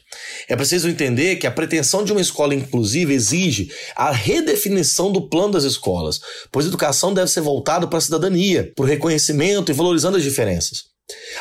É 0.48 0.56
preciso 0.56 0.88
entender 0.88 1.36
que 1.36 1.46
a 1.46 1.50
pretensão 1.50 2.02
de 2.02 2.12
uma 2.12 2.20
escola 2.22 2.54
inclusiva 2.54 3.12
exige 3.12 3.70
a 3.94 4.10
redefinição 4.10 5.12
do 5.12 5.28
plano 5.28 5.52
das 5.52 5.64
escolas, 5.64 6.20
pois 6.50 6.64
a 6.64 6.68
educação 6.68 7.12
deve 7.12 7.30
ser 7.30 7.42
voltada 7.42 7.86
para 7.86 7.98
a 7.98 8.02
cidadania, 8.02 8.72
para 8.74 8.84
o 8.84 8.88
reconhecimento 8.88 9.70
e 9.70 9.74
valorizando 9.74 10.16
as 10.16 10.22
diferenças. 10.22 10.89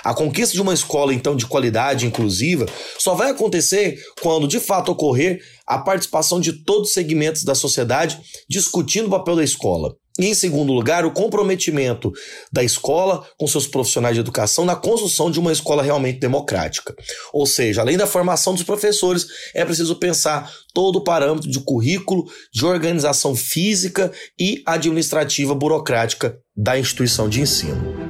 A 0.04 0.14
conquista 0.14 0.54
de 0.54 0.62
uma 0.62 0.74
escola, 0.74 1.14
então, 1.14 1.36
de 1.36 1.46
qualidade 1.46 2.06
inclusiva 2.06 2.66
só 2.98 3.16
vai 3.16 3.32
acontecer 3.32 4.00
quando, 4.22 4.48
de 4.48 4.60
fato, 4.60 4.92
ocorrer 4.92 5.42
a 5.66 5.78
participação 5.78 6.40
de 6.40 6.64
todos 6.64 6.90
os 6.90 6.94
segmentos 6.94 7.44
da 7.44 7.54
sociedade 7.54 8.20
discutindo 8.50 9.08
o 9.08 9.12
papel 9.12 9.36
da 9.36 9.44
escola. 9.44 9.96
E, 10.20 10.26
em 10.26 10.34
segundo 10.34 10.74
lugar, 10.74 11.06
o 11.06 11.12
comprometimento 11.12 12.12
da 12.52 12.62
escola 12.62 13.26
com 13.38 13.48
seus 13.48 13.66
profissionais 13.66 14.16
de 14.16 14.20
educação 14.20 14.66
na 14.66 14.76
construção 14.76 15.32
de 15.32 15.40
uma 15.40 15.54
escola 15.54 15.82
realmente 15.82 16.20
democrática. 16.20 16.94
Ou 17.32 17.46
seja, 17.46 17.82
além 17.82 17.98
da 17.98 18.06
formação 18.06 18.54
dos 18.54 18.64
professores, 18.64 19.28
é 19.56 19.64
preciso 19.64 19.96
pensar 19.96 20.52
todo 20.74 20.98
o 20.98 21.04
parâmetro 21.04 21.50
de 21.50 21.60
currículo, 21.62 22.26
de 22.54 22.66
organização 22.66 23.34
física 23.34 24.12
e 24.38 24.62
administrativa 24.66 25.56
burocrática 25.56 26.38
da 26.56 26.78
instituição 26.78 27.30
de 27.30 27.40
ensino. 27.40 28.09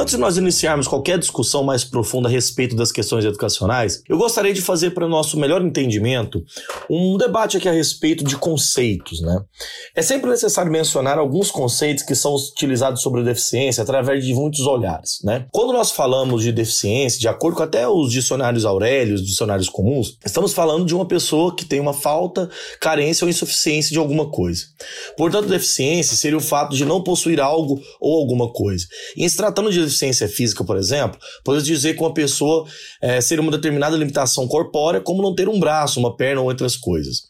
Antes 0.00 0.14
de 0.14 0.20
nós 0.20 0.38
iniciarmos 0.38 0.88
qualquer 0.88 1.18
discussão 1.18 1.62
mais 1.62 1.84
profunda 1.84 2.26
a 2.26 2.32
respeito 2.32 2.74
das 2.74 2.90
questões 2.90 3.22
educacionais, 3.22 4.02
eu 4.08 4.16
gostaria 4.16 4.54
de 4.54 4.62
fazer 4.62 4.92
para 4.92 5.04
o 5.04 5.08
nosso 5.10 5.38
melhor 5.38 5.60
entendimento 5.60 6.42
um 6.88 7.18
debate 7.18 7.58
aqui 7.58 7.68
a 7.68 7.72
respeito 7.72 8.24
de 8.24 8.34
conceitos, 8.34 9.20
né? 9.20 9.42
É 9.94 10.00
sempre 10.00 10.30
necessário 10.30 10.72
mencionar 10.72 11.18
alguns 11.18 11.50
conceitos 11.50 12.02
que 12.02 12.14
são 12.14 12.34
utilizados 12.34 13.02
sobre 13.02 13.20
a 13.20 13.24
deficiência 13.24 13.82
através 13.82 14.24
de 14.24 14.32
muitos 14.32 14.60
olhares, 14.60 15.18
né? 15.22 15.44
Quando 15.52 15.74
nós 15.74 15.90
falamos 15.90 16.44
de 16.44 16.50
deficiência, 16.50 17.20
de 17.20 17.28
acordo 17.28 17.58
com 17.58 17.62
até 17.62 17.86
os 17.86 18.10
dicionários 18.10 18.64
Aurélios, 18.64 19.22
dicionários 19.22 19.68
comuns, 19.68 20.16
estamos 20.24 20.54
falando 20.54 20.86
de 20.86 20.94
uma 20.94 21.04
pessoa 21.04 21.54
que 21.54 21.66
tem 21.66 21.78
uma 21.78 21.92
falta, 21.92 22.48
carência 22.80 23.26
ou 23.26 23.28
insuficiência 23.28 23.92
de 23.92 23.98
alguma 23.98 24.30
coisa. 24.30 24.64
Portanto, 25.18 25.46
deficiência 25.46 26.16
seria 26.16 26.38
o 26.38 26.40
fato 26.40 26.74
de 26.74 26.86
não 26.86 27.04
possuir 27.04 27.38
algo 27.38 27.78
ou 28.00 28.18
alguma 28.18 28.50
coisa. 28.50 28.86
E 29.14 29.28
se 29.28 29.36
tratando 29.36 29.70
de 29.70 29.89
deficiência 29.90 30.28
física, 30.28 30.64
por 30.64 30.76
exemplo, 30.76 31.20
podemos 31.44 31.66
dizer 31.66 31.94
que 31.94 32.00
uma 32.00 32.14
pessoa 32.14 32.66
é, 33.02 33.20
seria 33.20 33.42
uma 33.42 33.52
determinada 33.52 33.96
limitação 33.96 34.48
corpórea, 34.48 35.00
como 35.00 35.22
não 35.22 35.34
ter 35.34 35.48
um 35.48 35.60
braço, 35.60 36.00
uma 36.00 36.16
perna 36.16 36.40
ou 36.40 36.46
outras 36.46 36.76
coisas. 36.76 37.22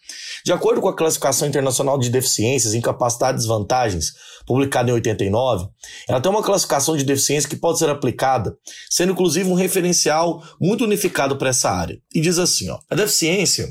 De 0.44 0.52
acordo 0.52 0.80
com 0.80 0.88
a 0.88 0.96
Classificação 0.96 1.48
Internacional 1.48 1.98
de 1.98 2.10
Deficiências, 2.10 2.74
Incapacidades 2.74 3.44
e 3.44 3.48
Desvantagens, 3.48 4.12
publicada 4.46 4.90
em 4.90 4.94
89, 4.94 5.66
ela 6.08 6.20
tem 6.20 6.30
uma 6.30 6.42
classificação 6.42 6.96
de 6.96 7.04
deficiência 7.04 7.48
que 7.48 7.56
pode 7.56 7.78
ser 7.78 7.88
aplicada, 7.88 8.56
sendo 8.90 9.12
inclusive 9.12 9.48
um 9.48 9.54
referencial 9.54 10.42
muito 10.60 10.84
unificado 10.84 11.36
para 11.36 11.50
essa 11.50 11.70
área. 11.70 11.98
E 12.14 12.20
diz 12.20 12.38
assim: 12.38 12.68
ó, 12.70 12.78
a 12.90 12.94
deficiência 12.94 13.68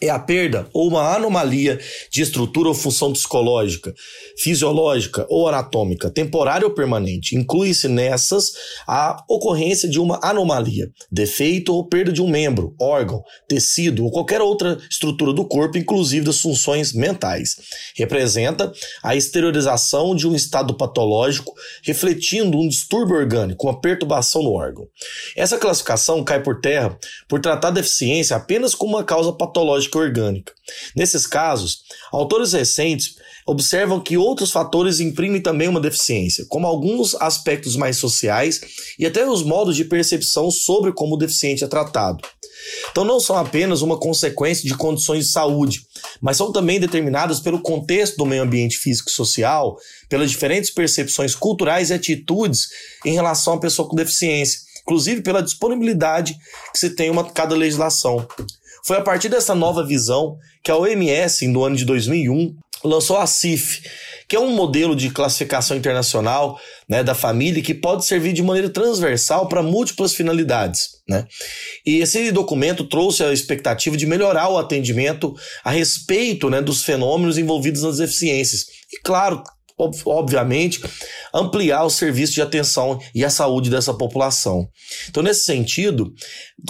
é 0.00 0.08
a 0.08 0.18
perda 0.18 0.66
ou 0.72 0.88
uma 0.88 1.14
anomalia 1.14 1.78
de 2.10 2.22
estrutura 2.22 2.68
ou 2.68 2.74
função 2.74 3.12
psicológica, 3.12 3.92
fisiológica 4.38 5.26
ou 5.28 5.46
anatômica, 5.46 6.10
temporária 6.10 6.66
ou 6.66 6.72
permanente. 6.72 7.36
Inclui-se 7.36 7.86
nessas 7.86 8.52
a 8.86 9.22
ocorrência 9.28 9.88
de 9.88 10.00
uma 10.00 10.18
anomalia, 10.22 10.90
defeito 11.12 11.74
ou 11.74 11.86
perda 11.86 12.12
de 12.12 12.22
um 12.22 12.28
membro, 12.28 12.74
órgão, 12.80 13.22
tecido 13.46 14.04
ou 14.04 14.10
qualquer 14.10 14.40
outra 14.40 14.78
estrutura 14.90 15.32
do 15.32 15.44
corpo, 15.44 15.76
inclusive 15.76 16.24
das 16.24 16.40
funções 16.40 16.94
mentais. 16.94 17.56
Representa 17.94 18.72
a 19.02 19.14
exteriorização 19.14 20.16
de 20.16 20.26
um 20.26 20.34
estado 20.34 20.74
patológico, 20.74 21.52
refletindo 21.82 22.58
um 22.58 22.68
distúrbio 22.68 23.16
orgânico, 23.16 23.66
uma 23.66 23.78
perturbação 23.78 24.42
no 24.42 24.52
órgão. 24.52 24.86
Essa 25.36 25.58
classificação 25.58 26.24
cai 26.24 26.42
por 26.42 26.60
terra 26.60 26.98
por 27.28 27.40
tratar 27.40 27.68
a 27.68 27.72
deficiência 27.72 28.36
apenas 28.36 28.74
como 28.74 28.96
uma 28.96 29.04
causa 29.04 29.32
patológica 29.32 29.89
orgânica. 29.98 30.52
Nesses 30.94 31.26
casos, 31.26 31.82
autores 32.12 32.52
recentes 32.52 33.16
observam 33.46 34.00
que 34.00 34.16
outros 34.16 34.50
fatores 34.50 35.00
imprimem 35.00 35.40
também 35.40 35.68
uma 35.68 35.80
deficiência, 35.80 36.44
como 36.48 36.66
alguns 36.66 37.14
aspectos 37.16 37.76
mais 37.76 37.96
sociais 37.96 38.60
e 38.98 39.06
até 39.06 39.28
os 39.28 39.42
modos 39.42 39.76
de 39.76 39.84
percepção 39.84 40.50
sobre 40.50 40.92
como 40.92 41.14
o 41.14 41.18
deficiente 41.18 41.64
é 41.64 41.66
tratado. 41.66 42.20
Então, 42.90 43.04
não 43.04 43.18
são 43.18 43.36
apenas 43.36 43.82
uma 43.82 43.98
consequência 43.98 44.64
de 44.68 44.76
condições 44.76 45.26
de 45.26 45.32
saúde, 45.32 45.80
mas 46.20 46.36
são 46.36 46.52
também 46.52 46.78
determinadas 46.78 47.40
pelo 47.40 47.60
contexto 47.60 48.16
do 48.16 48.26
meio 48.26 48.42
ambiente 48.42 48.76
físico 48.76 49.08
e 49.08 49.12
social, 49.12 49.76
pelas 50.08 50.30
diferentes 50.30 50.70
percepções 50.70 51.34
culturais 51.34 51.90
e 51.90 51.94
atitudes 51.94 52.68
em 53.04 53.14
relação 53.14 53.54
à 53.54 53.60
pessoa 53.60 53.88
com 53.88 53.96
deficiência, 53.96 54.60
inclusive 54.82 55.22
pela 55.22 55.42
disponibilidade 55.42 56.36
que 56.72 56.78
se 56.78 56.90
tem 56.90 57.10
uma 57.10 57.24
cada 57.24 57.56
legislação. 57.56 58.26
Foi 58.84 58.96
a 58.96 59.02
partir 59.02 59.28
dessa 59.28 59.54
nova 59.54 59.84
visão 59.84 60.36
que 60.62 60.70
a 60.70 60.76
OMS, 60.76 61.46
no 61.48 61.64
ano 61.64 61.76
de 61.76 61.84
2001, 61.84 62.54
lançou 62.84 63.18
a 63.18 63.26
CIF, 63.26 63.82
que 64.28 64.36
é 64.36 64.40
um 64.40 64.54
modelo 64.54 64.94
de 64.94 65.10
classificação 65.10 65.76
internacional 65.76 66.58
né, 66.88 67.02
da 67.02 67.14
família 67.14 67.62
que 67.62 67.74
pode 67.74 68.04
servir 68.04 68.32
de 68.32 68.42
maneira 68.42 68.70
transversal 68.70 69.48
para 69.48 69.62
múltiplas 69.62 70.14
finalidades. 70.14 71.00
Né? 71.08 71.26
E 71.84 71.98
esse 71.98 72.30
documento 72.30 72.84
trouxe 72.84 73.24
a 73.24 73.32
expectativa 73.32 73.96
de 73.96 74.06
melhorar 74.06 74.48
o 74.48 74.56
atendimento 74.56 75.34
a 75.64 75.70
respeito 75.70 76.48
né, 76.48 76.62
dos 76.62 76.84
fenômenos 76.84 77.38
envolvidos 77.38 77.82
nas 77.82 77.98
deficiências. 77.98 78.66
E 78.92 79.00
claro, 79.02 79.42
obviamente, 80.06 80.80
ampliar 81.32 81.84
o 81.84 81.90
serviço 81.90 82.34
de 82.34 82.42
atenção 82.42 83.00
e 83.14 83.24
a 83.24 83.30
saúde 83.30 83.70
dessa 83.70 83.94
população. 83.94 84.68
Então, 85.08 85.22
nesse 85.22 85.44
sentido, 85.44 86.12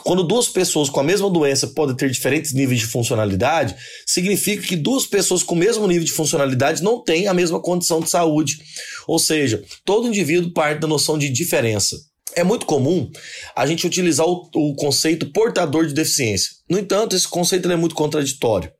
quando 0.02 0.22
duas 0.22 0.48
pessoas 0.48 0.88
com 0.88 1.00
a 1.00 1.04
mesma 1.04 1.30
doença 1.30 1.68
podem 1.68 1.96
ter 1.96 2.10
diferentes 2.10 2.52
níveis 2.52 2.80
de 2.80 2.86
funcionalidade, 2.86 3.74
significa 4.06 4.66
que 4.66 4.76
duas 4.76 5.06
pessoas 5.06 5.42
com 5.42 5.54
o 5.54 5.58
mesmo 5.58 5.86
nível 5.86 6.04
de 6.04 6.12
funcionalidade 6.12 6.82
não 6.82 7.02
têm 7.02 7.26
a 7.26 7.34
mesma 7.34 7.60
condição 7.60 8.00
de 8.00 8.10
saúde. 8.10 8.58
Ou 9.06 9.18
seja, 9.18 9.62
todo 9.84 10.08
indivíduo 10.08 10.52
parte 10.52 10.80
da 10.80 10.88
noção 10.88 11.18
de 11.18 11.28
diferença. 11.30 11.96
É 12.36 12.44
muito 12.44 12.64
comum 12.64 13.10
a 13.56 13.66
gente 13.66 13.86
utilizar 13.86 14.26
o, 14.26 14.48
o 14.54 14.74
conceito 14.74 15.32
portador 15.32 15.86
de 15.86 15.94
deficiência. 15.94 16.50
No 16.68 16.78
entanto, 16.78 17.16
esse 17.16 17.26
conceito 17.26 17.70
é 17.70 17.76
muito 17.76 17.94
contraditório. 17.94 18.70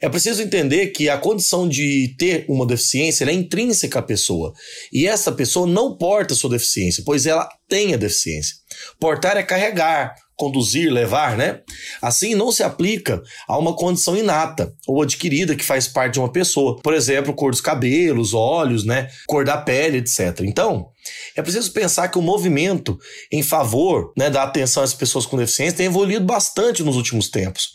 É 0.00 0.08
preciso 0.08 0.42
entender 0.42 0.88
que 0.88 1.08
a 1.08 1.18
condição 1.18 1.68
de 1.68 2.14
ter 2.18 2.44
uma 2.48 2.66
deficiência 2.66 3.24
é 3.24 3.32
intrínseca 3.32 3.98
à 3.98 4.02
pessoa. 4.02 4.52
E 4.92 5.06
essa 5.06 5.32
pessoa 5.32 5.66
não 5.66 5.96
porta 5.96 6.34
sua 6.34 6.50
deficiência, 6.50 7.02
pois 7.04 7.26
ela 7.26 7.48
tem 7.68 7.94
a 7.94 7.96
deficiência. 7.96 8.56
Portar 8.98 9.36
é 9.36 9.42
carregar, 9.42 10.14
conduzir, 10.36 10.92
levar, 10.92 11.36
né? 11.36 11.60
Assim, 12.00 12.34
não 12.34 12.52
se 12.52 12.62
aplica 12.62 13.22
a 13.48 13.58
uma 13.58 13.74
condição 13.74 14.16
inata 14.16 14.72
ou 14.86 15.02
adquirida 15.02 15.56
que 15.56 15.64
faz 15.64 15.88
parte 15.88 16.14
de 16.14 16.20
uma 16.20 16.30
pessoa. 16.30 16.78
Por 16.82 16.94
exemplo, 16.94 17.34
cor 17.34 17.50
dos 17.50 17.60
cabelos, 17.60 18.34
olhos, 18.34 18.84
né? 18.84 19.08
Cor 19.26 19.44
da 19.44 19.56
pele, 19.56 19.98
etc. 19.98 20.40
Então, 20.42 20.90
é 21.34 21.42
preciso 21.42 21.72
pensar 21.72 22.08
que 22.08 22.18
o 22.18 22.22
movimento 22.22 22.98
em 23.30 23.42
favor 23.42 24.12
né, 24.16 24.28
da 24.28 24.42
atenção 24.42 24.82
às 24.82 24.94
pessoas 24.94 25.26
com 25.26 25.36
deficiência 25.36 25.76
tem 25.76 25.86
evoluído 25.86 26.24
bastante 26.24 26.82
nos 26.82 26.96
últimos 26.96 27.28
tempos. 27.28 27.70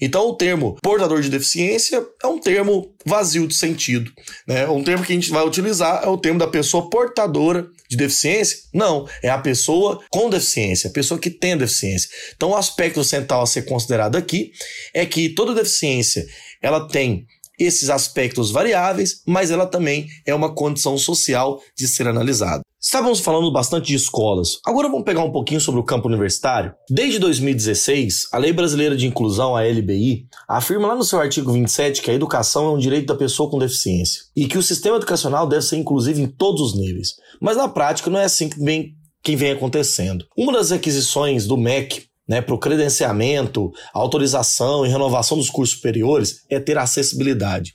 Então, 0.00 0.28
o 0.28 0.36
termo 0.36 0.76
portador 0.82 1.20
de 1.20 1.28
deficiência 1.28 2.04
é 2.22 2.26
um 2.26 2.38
termo 2.38 2.94
vazio 3.04 3.46
de 3.46 3.54
sentido. 3.54 4.10
Né? 4.46 4.66
Um 4.68 4.84
termo 4.84 5.04
que 5.04 5.12
a 5.12 5.16
gente 5.16 5.30
vai 5.30 5.44
utilizar 5.44 6.02
é 6.04 6.08
o 6.08 6.18
termo 6.18 6.38
da 6.38 6.46
pessoa 6.46 6.88
portadora 6.88 7.66
de 7.88 7.96
deficiência? 7.96 8.58
Não, 8.72 9.08
é 9.22 9.28
a 9.28 9.38
pessoa 9.38 10.00
com 10.10 10.30
deficiência, 10.30 10.88
a 10.88 10.92
pessoa 10.92 11.20
que 11.20 11.30
tem 11.30 11.56
deficiência. 11.56 12.08
Então, 12.34 12.50
o 12.50 12.56
aspecto 12.56 13.02
central 13.04 13.42
a 13.42 13.46
ser 13.46 13.62
considerado 13.62 14.16
aqui 14.16 14.52
é 14.92 15.04
que 15.04 15.28
toda 15.28 15.54
deficiência 15.54 16.26
ela 16.62 16.88
tem 16.88 17.26
esses 17.58 17.88
aspectos 17.88 18.50
variáveis, 18.50 19.22
mas 19.26 19.50
ela 19.50 19.66
também 19.66 20.08
é 20.26 20.34
uma 20.34 20.54
condição 20.54 20.98
social 20.98 21.60
de 21.76 21.86
ser 21.86 22.08
analisada. 22.08 22.63
Estávamos 22.84 23.20
falando 23.20 23.50
bastante 23.50 23.86
de 23.86 23.94
escolas. 23.94 24.58
Agora 24.62 24.90
vamos 24.90 25.06
pegar 25.06 25.24
um 25.24 25.32
pouquinho 25.32 25.58
sobre 25.58 25.80
o 25.80 25.84
campo 25.84 26.06
universitário. 26.06 26.74
Desde 26.90 27.18
2016, 27.18 28.28
a 28.30 28.36
Lei 28.36 28.52
Brasileira 28.52 28.94
de 28.94 29.06
Inclusão, 29.06 29.56
a 29.56 29.62
LBI, 29.62 30.26
afirma 30.46 30.88
lá 30.88 30.94
no 30.94 31.02
seu 31.02 31.18
artigo 31.18 31.50
27 31.50 32.02
que 32.02 32.10
a 32.10 32.14
educação 32.14 32.66
é 32.66 32.70
um 32.72 32.78
direito 32.78 33.06
da 33.06 33.14
pessoa 33.14 33.48
com 33.48 33.58
deficiência 33.58 34.24
e 34.36 34.46
que 34.46 34.58
o 34.58 34.62
sistema 34.62 34.98
educacional 34.98 35.46
deve 35.46 35.62
ser 35.62 35.78
inclusivo 35.78 36.20
em 36.20 36.26
todos 36.26 36.60
os 36.60 36.78
níveis. 36.78 37.14
Mas 37.40 37.56
na 37.56 37.68
prática 37.68 38.10
não 38.10 38.20
é 38.20 38.24
assim 38.24 38.50
que 38.50 38.62
vem, 38.62 38.92
que 39.22 39.34
vem 39.34 39.52
acontecendo. 39.52 40.26
Uma 40.36 40.52
das 40.52 40.68
requisições 40.68 41.46
do 41.46 41.56
MEC 41.56 42.04
né, 42.28 42.40
para 42.40 42.54
o 42.54 42.58
credenciamento, 42.58 43.70
autorização 43.92 44.84
e 44.84 44.88
renovação 44.88 45.36
dos 45.36 45.50
cursos 45.50 45.76
superiores 45.76 46.42
é 46.48 46.58
ter 46.58 46.78
acessibilidade. 46.78 47.72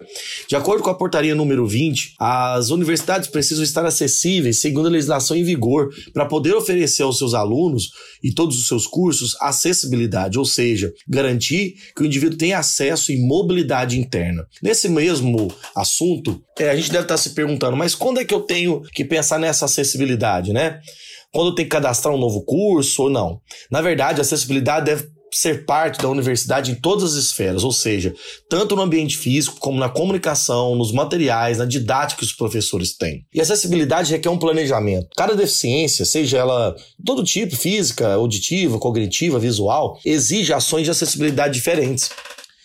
De 0.48 0.56
acordo 0.56 0.84
com 0.84 0.90
a 0.90 0.98
portaria 0.98 1.36
número 1.36 1.68
20, 1.68 2.16
as 2.20 2.70
universidades 2.70 3.30
precisam 3.30 3.64
estar 3.64 3.86
acessíveis 3.86 4.60
segundo 4.60 4.88
a 4.88 4.92
legislação 4.92 5.38
em 5.38 5.44
vigor 5.44 5.90
para 6.14 6.26
poder 6.26 6.56
oferecer 6.56 7.04
aos 7.04 7.18
seus 7.18 7.34
alunos 7.34 7.92
e 8.24 8.34
todos 8.34 8.58
os 8.58 8.68
seus 8.68 8.88
cursos 8.88 9.36
acessibilidade, 9.40 10.38
ou 10.38 10.46
seja, 10.46 10.92
garantir 11.08 11.76
que 11.96 12.02
o 12.02 12.06
indivíduo 12.06 12.38
tenha 12.38 12.60
acesso 12.60 13.12
e 13.12 13.18
mobilidade 13.18 14.00
interna. 14.00 14.46
Nesse 14.62 14.90
mesmo 14.90 15.54
assunto, 15.76 16.42
é, 16.58 16.70
a 16.70 16.76
gente 16.76 16.92
deve 16.92 17.04
estar 17.04 17.18
se 17.18 17.32
perguntando, 17.32 17.78
mas 17.78 17.96
quando 17.96 18.20
é 18.20 18.26
que 18.26 18.34
eu 18.34 18.42
tenho 18.42 18.82
que 18.94 19.06
pensar 19.06 19.40
nessa 19.40 19.66
acessibilidade, 19.66 20.52
né? 20.52 20.82
Quando 21.32 21.56
tem 21.56 21.66
que 21.66 21.72
cadastrar 21.72 22.14
um 22.14 22.20
novo 22.20 22.42
curso 22.44 23.04
ou 23.04 23.10
não. 23.10 23.42
Na 23.72 23.82
verdade, 23.82 24.20
a 24.20 24.22
acessibilidade 24.22 24.86
deve 24.86 25.10
ser 25.32 25.66
parte 25.66 26.02
da 26.02 26.10
universidade 26.10 26.72
em 26.72 26.76
todas 26.76 27.16
as 27.16 27.26
esferas, 27.26 27.64
ou 27.64 27.72
seja, 27.72 28.14
tanto 28.50 28.76
no 28.76 28.82
ambiente 28.82 29.18
físico 29.18 29.60
como 29.60 29.80
na 29.80 29.90
comunicação, 29.90 30.76
nos 30.76 30.92
materiais, 30.92 31.58
na 31.58 31.66
didática 31.66 32.20
que 32.20 32.26
os 32.26 32.34
professores 32.34 32.96
têm. 32.96 33.26
E 33.34 33.40
acessibilidade 33.40 34.12
requer 34.12 34.30
um 34.30 34.40
planejamento. 34.40 35.08
Cada 35.16 35.36
deficiência, 35.36 36.06
seja 36.06 36.38
ela 36.38 36.76
todo 37.06 37.24
tipo, 37.24 37.56
física, 37.56 38.14
auditiva, 38.14 38.80
cognitiva, 38.80 39.40
visual, 39.40 40.00
exige 40.04 40.54
ações 40.54 40.86
de 40.86 40.92
acessibilidade 40.92 41.54
diferentes. 41.54 42.10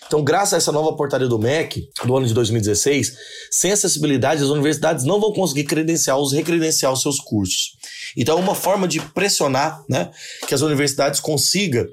Então, 0.06 0.22
graças 0.22 0.54
a 0.54 0.56
essa 0.58 0.72
nova 0.72 0.96
portaria 0.96 1.26
do 1.26 1.38
MEC, 1.38 1.88
do 2.04 2.16
ano 2.16 2.26
de 2.26 2.34
2016, 2.34 3.16
sem 3.50 3.72
acessibilidade, 3.72 4.42
as 4.42 4.48
universidades 4.48 5.04
não 5.04 5.20
vão 5.20 5.32
conseguir 5.32 5.64
credenciar 5.64 6.18
ou 6.18 6.28
recredenciar 6.28 6.92
os 6.92 7.02
seus 7.02 7.18
cursos. 7.18 7.76
Então, 8.16 8.38
é 8.38 8.40
uma 8.40 8.54
forma 8.54 8.86
de 8.86 9.00
pressionar 9.00 9.82
né, 9.88 10.10
que 10.46 10.54
as 10.54 10.60
universidades 10.60 11.20
consigam 11.20 11.84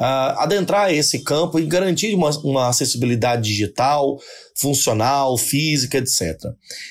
uh, 0.00 0.38
adentrar 0.38 0.92
esse 0.92 1.20
campo 1.20 1.58
e 1.58 1.66
garantir 1.66 2.14
uma, 2.14 2.30
uma 2.40 2.68
acessibilidade 2.68 3.42
digital, 3.42 4.18
funcional, 4.54 5.36
física, 5.36 5.98
etc. 5.98 6.38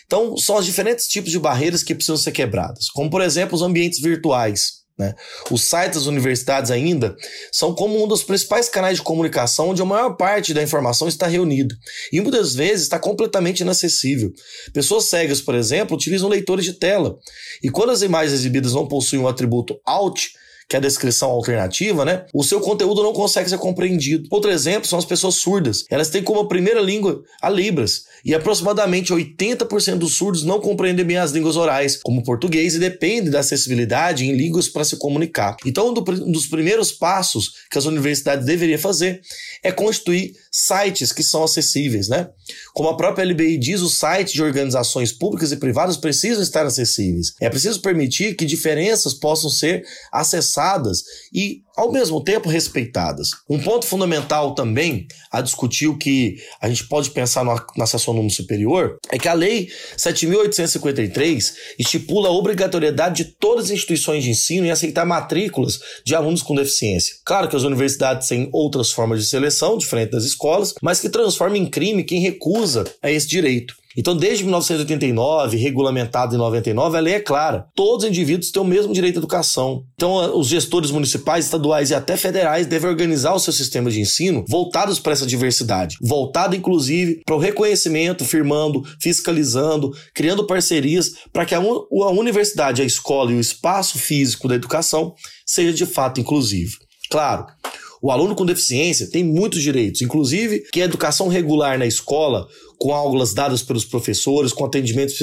Então, 0.05 0.37
são 0.37 0.57
os 0.57 0.65
diferentes 0.65 1.07
tipos 1.07 1.31
de 1.31 1.39
barreiras 1.39 1.83
que 1.83 1.95
precisam 1.95 2.17
ser 2.17 2.31
quebradas, 2.31 2.89
como, 2.89 3.09
por 3.09 3.21
exemplo, 3.21 3.55
os 3.55 3.61
ambientes 3.61 3.99
virtuais. 3.99 4.84
Né? 4.97 5.13
Os 5.51 5.63
sites 5.63 5.99
das 5.99 6.05
universidades 6.05 6.71
ainda 6.71 7.15
são 7.51 7.75
como 7.75 8.01
um 8.01 8.07
dos 8.07 8.23
principais 8.23 8.69
canais 8.69 8.97
de 8.97 9.03
comunicação 9.03 9.69
onde 9.69 9.81
a 9.81 9.85
maior 9.85 10.15
parte 10.15 10.53
da 10.53 10.63
informação 10.63 11.07
está 11.07 11.27
reunida 11.27 11.75
e 12.13 12.21
muitas 12.21 12.55
vezes 12.55 12.83
está 12.83 12.97
completamente 12.97 13.59
inacessível. 13.59 14.31
Pessoas 14.71 15.05
cegas, 15.05 15.41
por 15.41 15.53
exemplo, 15.53 15.97
utilizam 15.97 16.29
leitores 16.29 16.63
de 16.63 16.73
tela 16.73 17.17
e 17.61 17.69
quando 17.69 17.89
as 17.89 18.01
imagens 18.01 18.33
exibidas 18.33 18.73
não 18.73 18.87
possuem 18.87 19.21
o 19.21 19.27
atributo 19.27 19.77
Alt, 19.85 20.29
que 20.67 20.75
é 20.75 20.79
a 20.79 20.81
descrição 20.81 21.29
alternativa, 21.29 22.03
né? 22.03 22.25
O 22.33 22.43
seu 22.43 22.59
conteúdo 22.59 23.03
não 23.03 23.13
consegue 23.13 23.49
ser 23.49 23.57
compreendido. 23.57 24.27
Outro 24.31 24.49
exemplo 24.49 24.87
são 24.87 24.97
as 24.97 25.05
pessoas 25.05 25.35
surdas. 25.35 25.85
Elas 25.89 26.09
têm 26.09 26.23
como 26.23 26.47
primeira 26.47 26.79
língua 26.81 27.21
a 27.41 27.49
Libras, 27.49 28.05
e 28.25 28.33
aproximadamente 28.33 29.13
80% 29.13 29.97
dos 29.99 30.15
surdos 30.15 30.43
não 30.43 30.59
compreendem 30.59 31.05
bem 31.05 31.17
as 31.17 31.31
línguas 31.31 31.55
orais, 31.55 31.99
como 32.03 32.21
o 32.21 32.23
português, 32.23 32.73
e 32.73 32.79
dependem 32.79 33.29
da 33.29 33.41
acessibilidade 33.41 34.25
em 34.25 34.35
línguas 34.35 34.67
para 34.67 34.83
se 34.83 34.97
comunicar. 34.97 35.55
Então, 35.63 35.89
um 35.89 36.31
dos 36.31 36.47
primeiros 36.47 36.91
passos 36.91 37.51
que 37.69 37.77
as 37.77 37.85
universidades 37.85 38.45
deveriam 38.45 38.79
fazer 38.79 39.21
é 39.61 39.71
constituir 39.71 40.33
sites 40.51 41.11
que 41.11 41.21
são 41.21 41.43
acessíveis, 41.43 42.09
né? 42.09 42.27
Como 42.73 42.89
a 42.89 42.97
própria 42.97 43.25
LBI 43.25 43.57
diz, 43.59 43.81
os 43.81 43.99
sites 43.99 44.33
de 44.33 44.41
organizações 44.41 45.11
públicas 45.11 45.51
e 45.51 45.57
privadas 45.57 45.95
precisam 45.95 46.41
estar 46.41 46.65
acessíveis. 46.65 47.33
É 47.39 47.49
preciso 47.49 47.79
permitir 47.81 48.35
que 48.35 48.45
diferenças 48.45 49.13
possam 49.13 49.49
ser 49.49 49.85
acessadas 50.11 51.03
e 51.31 51.61
ao 51.75 51.91
mesmo 51.91 52.23
tempo 52.23 52.49
respeitadas. 52.49 53.31
Um 53.49 53.59
ponto 53.59 53.85
fundamental 53.85 54.55
também 54.55 55.07
a 55.31 55.41
discutir 55.41 55.87
o 55.87 55.97
que 55.97 56.37
a 56.61 56.69
gente 56.69 56.87
pode 56.87 57.09
pensar 57.11 57.43
na 57.75 57.85
sessão 57.85 58.13
número 58.13 58.33
superior 58.33 58.97
é 59.11 59.17
que 59.17 59.27
a 59.27 59.33
Lei 59.33 59.69
7.853 59.97 61.53
estipula 61.77 62.29
a 62.29 62.31
obrigatoriedade 62.31 63.23
de 63.23 63.31
todas 63.31 63.65
as 63.65 63.71
instituições 63.71 64.23
de 64.23 64.29
ensino 64.29 64.65
em 64.65 64.71
aceitar 64.71 65.05
matrículas 65.05 65.79
de 66.05 66.15
alunos 66.15 66.41
com 66.41 66.55
deficiência. 66.55 67.15
Claro 67.25 67.49
que 67.49 67.55
as 67.55 67.63
universidades 67.63 68.27
têm 68.27 68.49
outras 68.51 68.91
formas 68.91 69.19
de 69.19 69.25
seleção, 69.25 69.77
diferente 69.77 70.11
das 70.11 70.23
escolas, 70.23 70.73
mas 70.81 70.99
que 70.99 71.09
transforma 71.09 71.57
em 71.57 71.65
crime 71.65 72.03
quem 72.03 72.19
recusa 72.19 72.85
a 73.01 73.11
esse 73.11 73.27
direito. 73.27 73.75
Então, 73.97 74.15
desde 74.15 74.43
1989, 74.43 75.57
regulamentado 75.57 76.35
em 76.35 76.37
99, 76.37 76.97
a 76.97 76.99
lei 76.99 77.13
é 77.15 77.19
clara. 77.19 77.67
Todos 77.75 78.03
os 78.03 78.09
indivíduos 78.09 78.51
têm 78.51 78.61
o 78.61 78.65
mesmo 78.65 78.93
direito 78.93 79.17
à 79.17 79.19
educação. 79.19 79.83
Então, 79.95 80.37
os 80.37 80.47
gestores 80.47 80.91
municipais, 80.91 81.45
estaduais 81.45 81.89
e 81.89 81.95
até 81.95 82.17
federais 82.17 82.67
devem 82.67 82.89
organizar 82.89 83.33
o 83.33 83.39
seu 83.39 83.53
sistema 83.53 83.89
de 83.89 84.01
ensino 84.01 84.43
voltados 84.47 84.99
para 84.99 85.13
essa 85.13 85.25
diversidade, 85.25 85.97
voltado 86.01 86.55
inclusive 86.55 87.21
para 87.25 87.35
o 87.35 87.39
reconhecimento, 87.39 88.25
firmando, 88.25 88.83
fiscalizando, 89.01 89.91
criando 90.13 90.45
parcerias 90.45 91.13
para 91.31 91.45
que 91.45 91.55
a, 91.55 91.59
a 91.59 92.11
universidade, 92.11 92.81
a 92.81 92.85
escola 92.85 93.31
e 93.31 93.35
o 93.35 93.39
espaço 93.39 93.97
físico 93.97 94.47
da 94.47 94.55
educação 94.55 95.13
seja 95.45 95.71
de 95.71 95.85
fato 95.85 96.19
inclusivo. 96.19 96.77
Claro, 97.09 97.45
o 98.01 98.11
aluno 98.11 98.35
com 98.35 98.45
deficiência 98.45 99.09
tem 99.09 99.23
muitos 99.23 99.61
direitos, 99.61 100.01
inclusive 100.01 100.59
que 100.71 100.81
a 100.81 100.85
educação 100.85 101.27
regular 101.27 101.79
na 101.79 101.85
escola 101.85 102.47
com 102.77 102.93
aulas 102.93 103.33
dadas 103.33 103.63
pelos 103.63 103.85
professores, 103.85 104.53
com 104.53 104.65
atendimento 104.65 105.13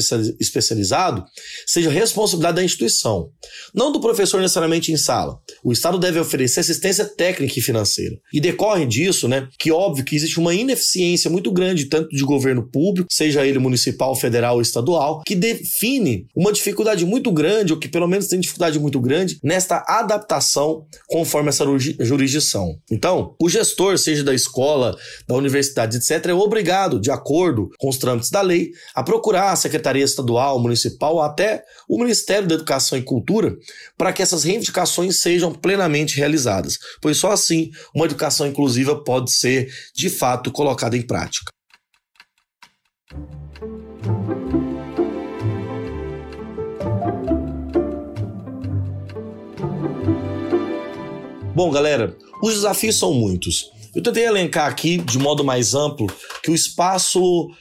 especializado, 0.41 1.25
seja 1.67 1.91
responsabilidade 1.91 2.57
da 2.57 2.65
instituição, 2.65 3.31
não 3.75 3.93
do 3.93 4.01
professor 4.01 4.41
necessariamente 4.41 4.93
em 4.93 4.97
sala. 4.97 5.39
O 5.63 5.73
Estado 5.73 5.99
deve 5.99 6.19
oferecer 6.19 6.61
assistência 6.61 7.05
técnica 7.05 7.59
e 7.59 7.63
financeira. 7.63 8.17
E 8.33 8.41
decorre 8.41 8.87
disso, 8.87 9.29
né, 9.29 9.49
que 9.59 9.71
óbvio 9.71 10.05
que 10.05 10.17
existe 10.17 10.41
uma 10.41 10.55
ineficiência 10.55 11.31
muito 11.31 11.53
grande, 11.53 11.87
tanto 11.87 12.09
de 12.09 12.25
governo 12.25 12.69
público, 12.69 13.09
seja 13.11 13.47
ele 13.47 13.59
municipal, 13.59 14.15
federal 14.17 14.57
ou 14.57 14.63
estadual, 14.63 15.23
que 15.27 15.35
define 15.35 16.27
uma 16.35 16.53
dificuldade 16.53 17.05
muito 17.05 17.31
grande, 17.31 17.73
ou 17.73 17.79
que 17.79 17.89
pelo 17.89 18.09
menos 18.09 18.29
tem 18.29 18.41
dificuldade 18.41 18.79
muito 18.79 19.01
grande, 19.01 19.39
nesta 19.43 19.85
adaptação 19.87 20.87
conforme 21.09 21.49
essa 21.49 21.65
jurisdição. 22.01 22.77
Então, 22.91 23.35
o 23.41 23.49
gestor, 23.49 23.99
seja 23.99 24.25
da 24.25 24.35
escola, 24.35 24.97
da 25.29 25.35
universidade, 25.35 25.97
etc., 25.97 26.27
é 26.27 26.35
obrigado, 26.35 27.01
de 27.01 27.11
acordo 27.11 27.42
acordo 27.43 27.71
com 27.79 27.89
os 27.89 27.99
trâmites 27.99 28.31
da 28.31 28.41
lei, 28.41 28.71
a 28.95 29.03
procurar 29.03 29.51
a 29.51 29.57
Secretaria 29.57 30.05
Estadual, 30.05 30.61
Municipal, 30.61 31.21
até 31.21 31.65
o 31.89 31.99
Ministério 31.99 32.47
da 32.47 32.55
Educação 32.55 32.97
e 32.97 33.03
Cultura, 33.03 33.57
para 33.99 34.13
que 34.13 34.23
essas 34.23 34.45
reivindicações 34.45 35.21
sejam 35.21 35.53
plenamente 35.53 36.17
realizadas, 36.17 36.79
pois 37.01 37.17
só 37.17 37.33
assim 37.33 37.71
uma 37.95 38.05
educação 38.05 38.47
inclusiva 38.47 39.03
pode 39.03 39.33
ser, 39.33 39.73
de 39.95 40.09
fato, 40.09 40.53
colocada 40.53 40.97
em 40.97 41.03
prática. 41.03 41.51
Bom, 51.55 51.71
galera, 51.71 52.17
os 52.43 52.55
desafios 52.55 52.99
são 52.99 53.13
muitos. 53.13 53.71
Eu 53.95 54.03
tentei 54.03 54.25
elencar 54.25 54.71
aqui, 54.71 54.97
de 54.97 55.19
modo 55.19 55.45
mais 55.45 55.75
amplo, 55.75 56.07
que 56.43 56.51
o 56.51 56.55
espaço 56.55 57.21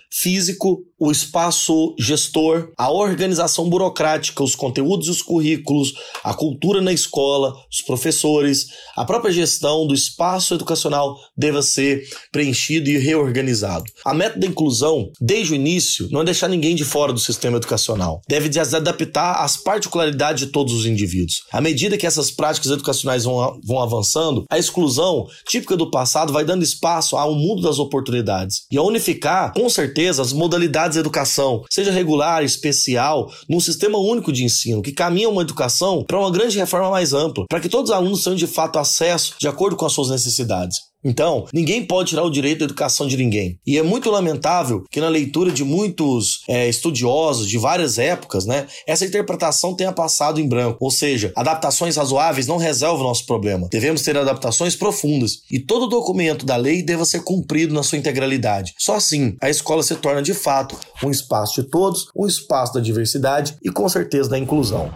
físico, 0.09 0.81
o 1.01 1.11
espaço 1.11 1.95
gestor, 1.97 2.71
a 2.77 2.91
organização 2.91 3.67
burocrática, 3.67 4.43
os 4.43 4.55
conteúdos 4.55 5.07
e 5.07 5.09
os 5.09 5.21
currículos, 5.21 5.93
a 6.23 6.33
cultura 6.33 6.79
na 6.79 6.93
escola, 6.93 7.53
os 7.71 7.81
professores, 7.81 8.67
a 8.95 9.03
própria 9.03 9.31
gestão 9.31 9.87
do 9.87 9.93
espaço 9.93 10.53
educacional 10.53 11.17
deva 11.35 11.61
ser 11.61 12.03
preenchido 12.31 12.89
e 12.89 12.97
reorganizado. 12.97 13.85
A 14.05 14.13
meta 14.13 14.37
da 14.37 14.45
inclusão, 14.45 15.09
desde 15.19 15.53
o 15.53 15.55
início, 15.55 16.07
não 16.11 16.21
é 16.21 16.25
deixar 16.25 16.47
ninguém 16.47 16.75
de 16.75 16.85
fora 16.85 17.11
do 17.11 17.19
sistema 17.19 17.57
educacional. 17.57 18.21
Deve 18.29 18.51
se 18.51 18.75
adaptar 18.75 19.43
às 19.43 19.57
particularidades 19.57 20.45
de 20.45 20.51
todos 20.51 20.73
os 20.73 20.85
indivíduos. 20.85 21.43
À 21.51 21.61
medida 21.61 21.97
que 21.97 22.05
essas 22.05 22.29
práticas 22.29 22.71
educacionais 22.71 23.23
vão, 23.23 23.59
vão 23.63 23.79
avançando, 23.79 24.45
a 24.49 24.59
exclusão, 24.59 25.25
típica 25.47 25.75
do 25.75 25.89
passado, 25.89 26.33
vai 26.33 26.45
dando 26.45 26.63
espaço 26.63 27.17
ao 27.17 27.33
mundo 27.33 27.61
das 27.61 27.79
oportunidades. 27.79 28.65
E 28.71 28.77
a 28.77 28.83
unificar, 28.83 29.53
com 29.53 29.69
certeza, 29.69 30.11
certeza, 30.11 30.21
as 30.21 30.33
modalidades 30.33 30.90
de 30.93 30.99
educação, 30.99 31.63
seja 31.69 31.91
regular, 31.91 32.43
especial, 32.43 33.31
num 33.49 33.59
sistema 33.59 33.97
único 33.97 34.31
de 34.31 34.43
ensino, 34.43 34.81
que 34.81 34.91
caminha 34.91 35.29
uma 35.29 35.41
educação 35.41 36.03
para 36.05 36.19
uma 36.19 36.31
grande 36.31 36.57
reforma 36.57 36.89
mais 36.89 37.13
ampla, 37.13 37.45
para 37.49 37.59
que 37.59 37.69
todos 37.69 37.89
os 37.89 37.95
alunos 37.95 38.23
tenham 38.23 38.35
de 38.35 38.47
fato 38.47 38.79
acesso 38.79 39.35
de 39.39 39.47
acordo 39.47 39.75
com 39.75 39.85
as 39.85 39.93
suas 39.93 40.09
necessidades. 40.09 40.90
Então, 41.03 41.45
ninguém 41.53 41.85
pode 41.85 42.09
tirar 42.09 42.23
o 42.23 42.29
direito 42.29 42.61
à 42.61 42.65
educação 42.65 43.07
de 43.07 43.17
ninguém. 43.17 43.59
E 43.65 43.77
é 43.77 43.83
muito 43.83 44.09
lamentável 44.09 44.83
que 44.89 44.99
na 44.99 45.09
leitura 45.09 45.51
de 45.51 45.63
muitos 45.63 46.43
é, 46.47 46.67
estudiosos 46.67 47.47
de 47.47 47.57
várias 47.57 47.97
épocas, 47.97 48.45
né, 48.45 48.67
essa 48.85 49.05
interpretação 49.05 49.75
tenha 49.75 49.91
passado 49.91 50.39
em 50.39 50.47
branco. 50.47 50.77
Ou 50.79 50.91
seja, 50.91 51.31
adaptações 51.35 51.95
razoáveis 51.95 52.47
não 52.47 52.57
resolvem 52.57 53.05
o 53.05 53.07
nosso 53.07 53.25
problema. 53.25 53.67
Devemos 53.71 54.01
ter 54.01 54.17
adaptações 54.17 54.75
profundas. 54.75 55.41
E 55.49 55.59
todo 55.59 55.87
documento 55.87 56.45
da 56.45 56.55
lei 56.55 56.81
deva 56.83 57.05
ser 57.05 57.23
cumprido 57.23 57.73
na 57.73 57.83
sua 57.83 57.97
integralidade. 57.97 58.73
Só 58.77 58.95
assim 58.95 59.35
a 59.41 59.49
escola 59.49 59.83
se 59.83 59.95
torna 59.95 60.21
de 60.21 60.33
fato 60.33 60.77
um 61.03 61.09
espaço 61.09 61.61
de 61.61 61.69
todos, 61.69 62.07
um 62.15 62.27
espaço 62.27 62.73
da 62.73 62.79
diversidade 62.79 63.55
e 63.63 63.69
com 63.69 63.87
certeza 63.89 64.29
da 64.29 64.37
inclusão. 64.37 64.91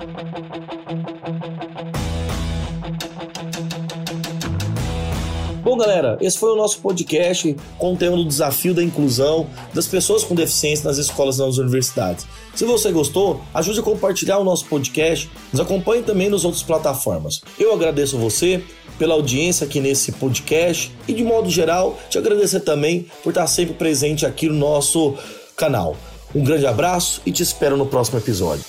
Bom, 5.75 5.81
galera, 5.81 6.17
esse 6.21 6.39
foi 6.39 6.53
o 6.53 6.55
nosso 6.55 6.79
podcast 6.79 7.53
contendo 7.77 8.15
o 8.15 8.25
desafio 8.25 8.73
da 8.73 8.81
inclusão 8.81 9.45
das 9.73 9.85
pessoas 9.85 10.23
com 10.23 10.33
deficiência 10.33 10.87
nas 10.87 10.97
escolas 10.97 11.35
e 11.35 11.41
nas 11.41 11.57
universidades. 11.57 12.25
Se 12.55 12.63
você 12.63 12.93
gostou, 12.93 13.41
ajude 13.53 13.81
a 13.81 13.83
compartilhar 13.83 14.37
o 14.37 14.43
nosso 14.45 14.67
podcast, 14.67 15.29
nos 15.51 15.59
acompanhe 15.59 16.01
também 16.01 16.29
nas 16.29 16.45
outras 16.45 16.63
plataformas. 16.63 17.41
Eu 17.59 17.73
agradeço 17.73 18.17
você 18.17 18.63
pela 18.97 19.15
audiência 19.15 19.67
aqui 19.67 19.81
nesse 19.81 20.13
podcast 20.13 20.93
e, 21.09 21.13
de 21.13 21.25
modo 21.25 21.49
geral, 21.49 21.99
te 22.09 22.17
agradecer 22.17 22.61
também 22.61 23.07
por 23.21 23.31
estar 23.31 23.45
sempre 23.45 23.75
presente 23.75 24.25
aqui 24.25 24.47
no 24.47 24.55
nosso 24.55 25.15
canal. 25.57 25.97
Um 26.33 26.41
grande 26.41 26.65
abraço 26.65 27.21
e 27.25 27.33
te 27.33 27.43
espero 27.43 27.75
no 27.75 27.85
próximo 27.85 28.17
episódio. 28.17 28.63